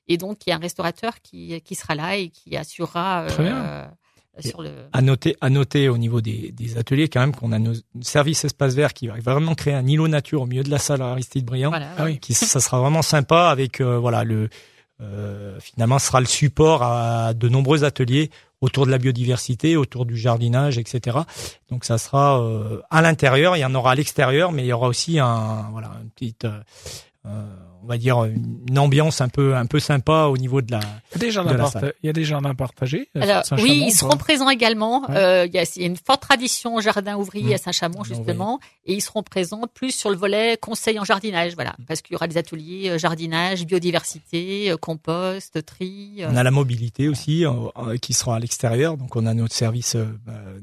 Et 0.09 0.17
donc, 0.19 0.47
il 0.47 0.51
y 0.51 0.53
a 0.53 0.57
un 0.57 0.61
restaurateur 0.61 1.15
qui, 1.23 1.61
qui 1.63 1.75
sera 1.75 1.95
là 1.95 2.17
et 2.17 2.29
qui 2.29 2.57
assurera 2.57 3.23
euh, 3.23 3.29
Très 3.29 3.43
bien. 3.43 3.57
euh, 3.57 3.87
sur 4.41 4.63
le. 4.63 4.71
À 4.93 5.01
noter, 5.03 5.35
à 5.41 5.49
noter 5.51 5.89
au 5.89 5.97
niveau 5.99 6.21
des, 6.21 6.53
des 6.53 6.77
ateliers 6.79 7.09
quand 7.09 7.21
même 7.21 7.35
qu'on 7.35 7.53
a 7.53 7.59
nos 7.59 7.73
services 8.03 8.45
espace 8.45 8.75
vert 8.75 8.93
qui 8.93 9.09
va 9.09 9.15
vraiment 9.19 9.55
créer 9.55 9.75
un 9.75 9.87
îlot 9.87 10.09
nature 10.09 10.43
au 10.43 10.47
milieu 10.47 10.63
de 10.63 10.71
la 10.71 10.79
salle 10.79 11.01
Aristide 11.03 11.45
Briand. 11.47 11.71
Voilà, 11.71 11.89
Ah 11.99 12.05
oui. 12.05 12.19
qui 12.21 12.35
ça 12.35 12.61
sera 12.61 12.79
vraiment 12.81 13.03
sympa 13.03 13.49
avec 13.49 13.81
euh, 13.81 13.99
voilà 13.99 14.25
le 14.25 14.49
euh, 15.01 15.59
finalement 15.61 15.99
ce 15.99 16.07
sera 16.07 16.21
le 16.21 16.27
support 16.27 16.83
à 16.83 17.35
de 17.35 17.49
nombreux 17.49 17.85
ateliers 17.85 18.31
autour 18.61 18.87
de 18.87 18.91
la 18.91 18.99
biodiversité, 18.99 19.77
autour 19.77 20.07
du 20.07 20.17
jardinage, 20.17 20.79
etc. 20.79 21.19
Donc 21.71 21.85
ça 21.85 21.99
sera 21.99 22.41
euh, 22.41 22.81
à 22.91 23.03
l'intérieur, 23.03 23.57
il 23.57 23.61
y 23.61 23.65
en 23.65 23.75
aura 23.75 23.93
à 23.93 23.95
l'extérieur, 23.95 24.53
mais 24.53 24.65
il 24.65 24.69
y 24.69 24.73
aura 24.73 24.89
aussi 24.89 25.19
un 25.19 25.69
voilà 25.73 25.93
une 26.03 26.11
petite 26.11 26.45
euh, 26.45 26.61
euh, 27.27 27.47
on 27.87 27.89
va 27.89 27.99
dire 27.99 28.25
une 28.25 28.79
ambiance 28.79 29.21
un 29.21 29.29
peu 29.29 29.55
un 29.55 29.67
peu 29.67 29.79
sympa 29.79 30.25
au 30.25 30.37
niveau 30.37 30.61
de 30.61 30.73
la 30.73 30.81
Il 31.15 31.15
y 31.15 31.15
a 31.15 31.19
des 31.27 31.31
jardins, 31.31 31.53
de 31.53 31.57
la 31.57 31.63
parta- 31.65 31.81
salle. 31.81 31.95
il 32.03 32.07
y 32.07 32.11
a 32.11 32.13
des 32.13 32.25
jardins 32.25 32.55
partagés. 32.55 33.09
à 33.15 33.23
Alors 33.23 33.43
oui, 33.53 33.83
ou 33.85 33.87
ils 33.89 33.93
seront 33.93 34.17
présents 34.17 34.51
également. 34.51 35.03
Ouais. 35.09 35.17
Euh, 35.17 35.47
il, 35.47 35.55
y 35.55 35.59
a, 35.59 35.65
il 35.77 35.83
y 35.83 35.85
a 35.85 35.89
une 35.89 35.97
forte 35.97 36.23
tradition 36.23 36.75
au 36.75 36.81
jardin 36.81 37.17
ouvrier 37.17 37.51
Mmh. 37.51 37.55
à 37.55 37.59
Saint-Chamond 37.59 38.03
Jardin 38.03 38.15
justement, 38.25 38.61
et 38.87 38.95
ils 38.95 39.01
seront 39.01 39.23
présents 39.23 39.63
plus 39.73 39.93
sur 39.93 40.11
le 40.11 40.17
volet 40.17 40.57
conseil 40.61 40.99
en 40.99 41.05
jardinage, 41.05 41.55
voilà, 41.55 41.75
parce 41.87 42.03
qu'il 42.03 42.15
y 42.15 42.17
aura 42.17 42.27
des 42.27 42.37
ateliers 42.39 42.91
euh, 42.91 42.99
jardinage, 42.99 43.65
biodiversité, 43.67 44.71
euh, 44.71 44.77
compost, 44.77 45.65
tri. 45.65 46.17
euh, 46.21 46.29
On 46.31 46.37
a 46.37 46.43
la 46.43 46.51
mobilité 46.51 47.09
aussi 47.09 47.45
euh, 47.45 47.51
euh, 47.79 47.97
qui 47.99 48.13
sera 48.13 48.37
à 48.37 48.39
l'extérieur. 48.41 48.97
Donc 48.97 49.17
on 49.17 49.27
a 49.27 49.35
notre 49.35 49.55
service, 49.55 49.95
euh, 49.97 50.07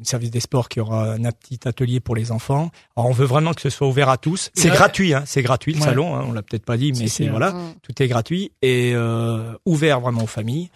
service 0.03 0.31
des 0.31 0.39
sports 0.39 0.67
qui 0.69 0.79
aura 0.79 1.13
un 1.13 1.31
petit 1.31 1.67
atelier 1.67 1.99
pour 1.99 2.15
les 2.15 2.31
enfants. 2.31 2.69
Alors 2.97 3.09
on 3.09 3.13
veut 3.13 3.25
vraiment 3.25 3.53
que 3.53 3.62
ce 3.62 3.69
soit 3.69 3.88
ouvert 3.88 4.09
à 4.09 4.17
tous. 4.17 4.49
C'est 4.53 4.69
Ouais. 4.69 4.75
gratuit, 4.75 5.13
hein, 5.13 5.23
c'est 5.25 5.41
gratuit 5.41 5.73
le 5.73 5.79
Ouais. 5.79 5.86
salon. 5.86 6.15
Hein, 6.15 6.25
on 6.27 6.31
l'a 6.33 6.41
peut-être 6.41 6.65
pas 6.65 6.77
dit, 6.77 6.91
mais 6.93 7.07
Voilà, 7.30 7.52
Mm. 7.52 7.73
tout 7.82 8.02
est 8.04 8.08
gratuit 8.08 8.52
et 8.62 8.91
euh, 8.95 9.54
ouvert 9.65 9.99
vraiment 10.02 10.23
aux 10.23 10.28
familles. 10.28 10.69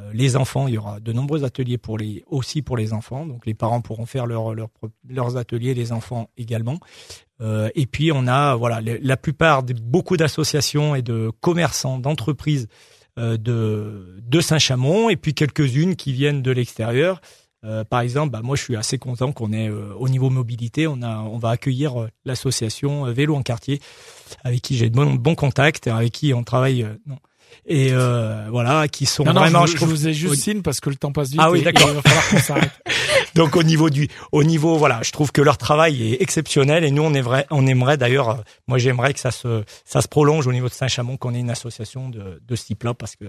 Euh, 0.00 0.10
les 0.14 0.36
enfants, 0.36 0.68
il 0.68 0.74
y 0.74 0.78
aura 0.78 1.00
de 1.00 1.12
nombreux 1.12 1.44
ateliers 1.44 1.76
pour 1.78 1.98
les 1.98 2.24
aussi 2.26 2.62
pour 2.62 2.76
les 2.78 2.92
enfants. 2.94 3.26
Donc 3.26 3.44
les 3.44 3.52
parents 3.54 3.80
pourront 3.82 4.06
faire 4.06 4.26
leur, 4.26 4.54
leur 4.54 4.70
pro- 4.70 4.88
leurs 5.08 5.36
ateliers, 5.36 5.74
les 5.74 5.92
enfants 5.92 6.30
également. 6.38 6.78
Euh, 7.40 7.68
et 7.74 7.86
puis 7.86 8.10
on 8.12 8.26
a 8.26 8.54
voilà 8.56 8.80
le- 8.80 8.98
la 9.02 9.16
plupart 9.16 9.62
des 9.62 9.74
beaucoup 9.74 10.16
d'associations 10.16 10.94
et 10.94 11.02
de 11.02 11.30
commerçants, 11.40 11.98
d'entreprises 11.98 12.68
euh, 13.18 13.36
de 13.36 14.16
de 14.22 14.40
Saint-Chamond 14.40 15.10
et 15.10 15.16
puis 15.16 15.34
quelques-unes 15.34 15.94
qui 15.96 16.12
viennent 16.14 16.40
de 16.40 16.50
l'extérieur. 16.50 17.20
Euh, 17.64 17.84
par 17.84 18.00
exemple, 18.00 18.30
bah, 18.32 18.40
moi 18.42 18.56
je 18.56 18.62
suis 18.62 18.76
assez 18.76 18.98
content 18.98 19.30
qu'on 19.32 19.52
ait 19.52 19.68
euh, 19.68 19.94
au 19.96 20.08
niveau 20.08 20.30
mobilité, 20.30 20.88
on 20.88 21.00
a 21.02 21.18
on 21.18 21.38
va 21.38 21.50
accueillir 21.50 22.02
euh, 22.02 22.08
l'association 22.24 23.06
euh, 23.06 23.12
Vélo 23.12 23.36
en 23.36 23.42
quartier 23.42 23.80
avec 24.42 24.62
qui 24.62 24.76
j'ai 24.76 24.90
de 24.90 24.94
bons, 24.94 25.34
contacts 25.36 25.86
avec 25.86 26.10
qui 26.10 26.34
on 26.34 26.42
travaille 26.42 26.84
non. 27.06 27.18
et 27.64 27.90
euh, 27.92 28.46
voilà 28.50 28.88
qui 28.88 29.06
sont 29.06 29.22
Non, 29.24 29.34
non, 29.34 29.40
vraiment 29.42 29.66
je, 29.66 29.72
je 29.72 29.72
je 29.72 29.76
trouve 29.76 29.90
vous 29.90 30.08
ai 30.08 30.12
juste 30.12 30.42
signe 30.42 30.62
parce 30.62 30.80
que 30.80 30.90
le 30.90 30.96
temps 30.96 31.12
passe 31.12 31.30
vite. 31.30 31.40
Ah 31.40 31.52
oui, 31.52 31.62
d'accord. 31.62 31.88
Il 31.88 31.94
va 31.94 32.02
falloir 32.02 32.28
qu'on 32.30 32.38
s'arrête. 32.38 32.82
Donc 33.34 33.56
au 33.56 33.62
niveau 33.62 33.90
du, 33.90 34.08
au 34.32 34.44
niveau, 34.44 34.76
voilà, 34.76 35.00
je 35.02 35.12
trouve 35.12 35.32
que 35.32 35.40
leur 35.40 35.58
travail 35.58 36.12
est 36.12 36.22
exceptionnel 36.22 36.84
et 36.84 36.90
nous 36.90 37.02
on 37.02 37.14
aimerait, 37.14 37.46
on 37.50 37.66
aimerait 37.66 37.96
d'ailleurs, 37.96 38.30
euh, 38.30 38.36
moi 38.66 38.78
j'aimerais 38.78 39.12
que 39.14 39.20
ça 39.20 39.30
se, 39.30 39.64
ça 39.84 40.02
se 40.02 40.08
prolonge 40.08 40.46
au 40.46 40.52
niveau 40.52 40.68
de 40.68 40.72
Saint-Chamond, 40.72 41.16
qu'on 41.16 41.34
ait 41.34 41.40
une 41.40 41.50
association 41.50 42.08
de, 42.08 42.40
de 42.46 42.56
ce 42.56 42.66
type-là 42.66 42.94
parce 42.94 43.16
que. 43.16 43.24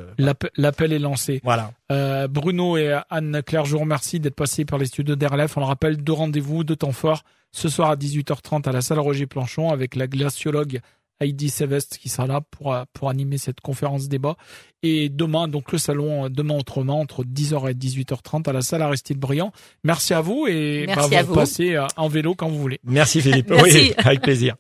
L'appel 0.57 0.93
est 0.93 0.99
lancé. 0.99 1.41
Voilà. 1.43 1.71
Euh, 1.91 2.27
Bruno 2.27 2.77
et 2.77 2.99
Anne-Claire, 3.09 3.65
je 3.65 3.71
vous 3.73 3.79
remercie 3.79 4.19
d'être 4.19 4.35
passés 4.35 4.65
par 4.65 4.79
les 4.79 4.85
studios 4.85 5.15
d'RLF. 5.15 5.57
On 5.57 5.61
le 5.61 5.65
rappelle, 5.65 5.97
deux 5.97 6.13
rendez-vous, 6.13 6.63
deux 6.63 6.75
temps 6.75 6.91
forts. 6.91 7.23
Ce 7.51 7.69
soir 7.69 7.91
à 7.91 7.95
18h30 7.95 8.67
à 8.67 8.71
la 8.71 8.81
salle 8.81 8.99
Roger 8.99 9.27
Planchon 9.27 9.69
avec 9.69 9.95
la 9.95 10.07
glaciologue 10.07 10.79
Heidi 11.19 11.49
Sevest 11.49 11.97
qui 11.97 12.09
sera 12.09 12.27
là 12.27 12.41
pour, 12.51 12.75
pour 12.93 13.09
animer 13.09 13.37
cette 13.37 13.61
conférence 13.61 14.07
débat. 14.07 14.35
Et 14.81 15.09
demain, 15.09 15.47
donc 15.47 15.71
le 15.71 15.77
salon 15.77 16.29
demain 16.29 16.55
autrement 16.55 16.99
entre 16.99 17.23
10h 17.23 17.71
et 17.71 17.73
18h30 17.73 18.49
à 18.49 18.53
la 18.53 18.61
salle 18.61 18.81
Aristide 18.81 19.17
Briand. 19.17 19.51
Merci 19.83 20.13
à 20.13 20.21
vous 20.21 20.45
et 20.47 20.85
Merci 20.87 21.09
bah, 21.09 21.23
vous 21.23 21.33
passez 21.33 21.75
euh, 21.75 21.87
en 21.95 22.09
vélo 22.09 22.35
quand 22.35 22.49
vous 22.49 22.59
voulez. 22.59 22.79
Merci 22.83 23.21
Philippe. 23.21 23.49
Merci. 23.49 23.77
Oui, 23.77 23.93
avec 23.97 24.21
plaisir. 24.21 24.55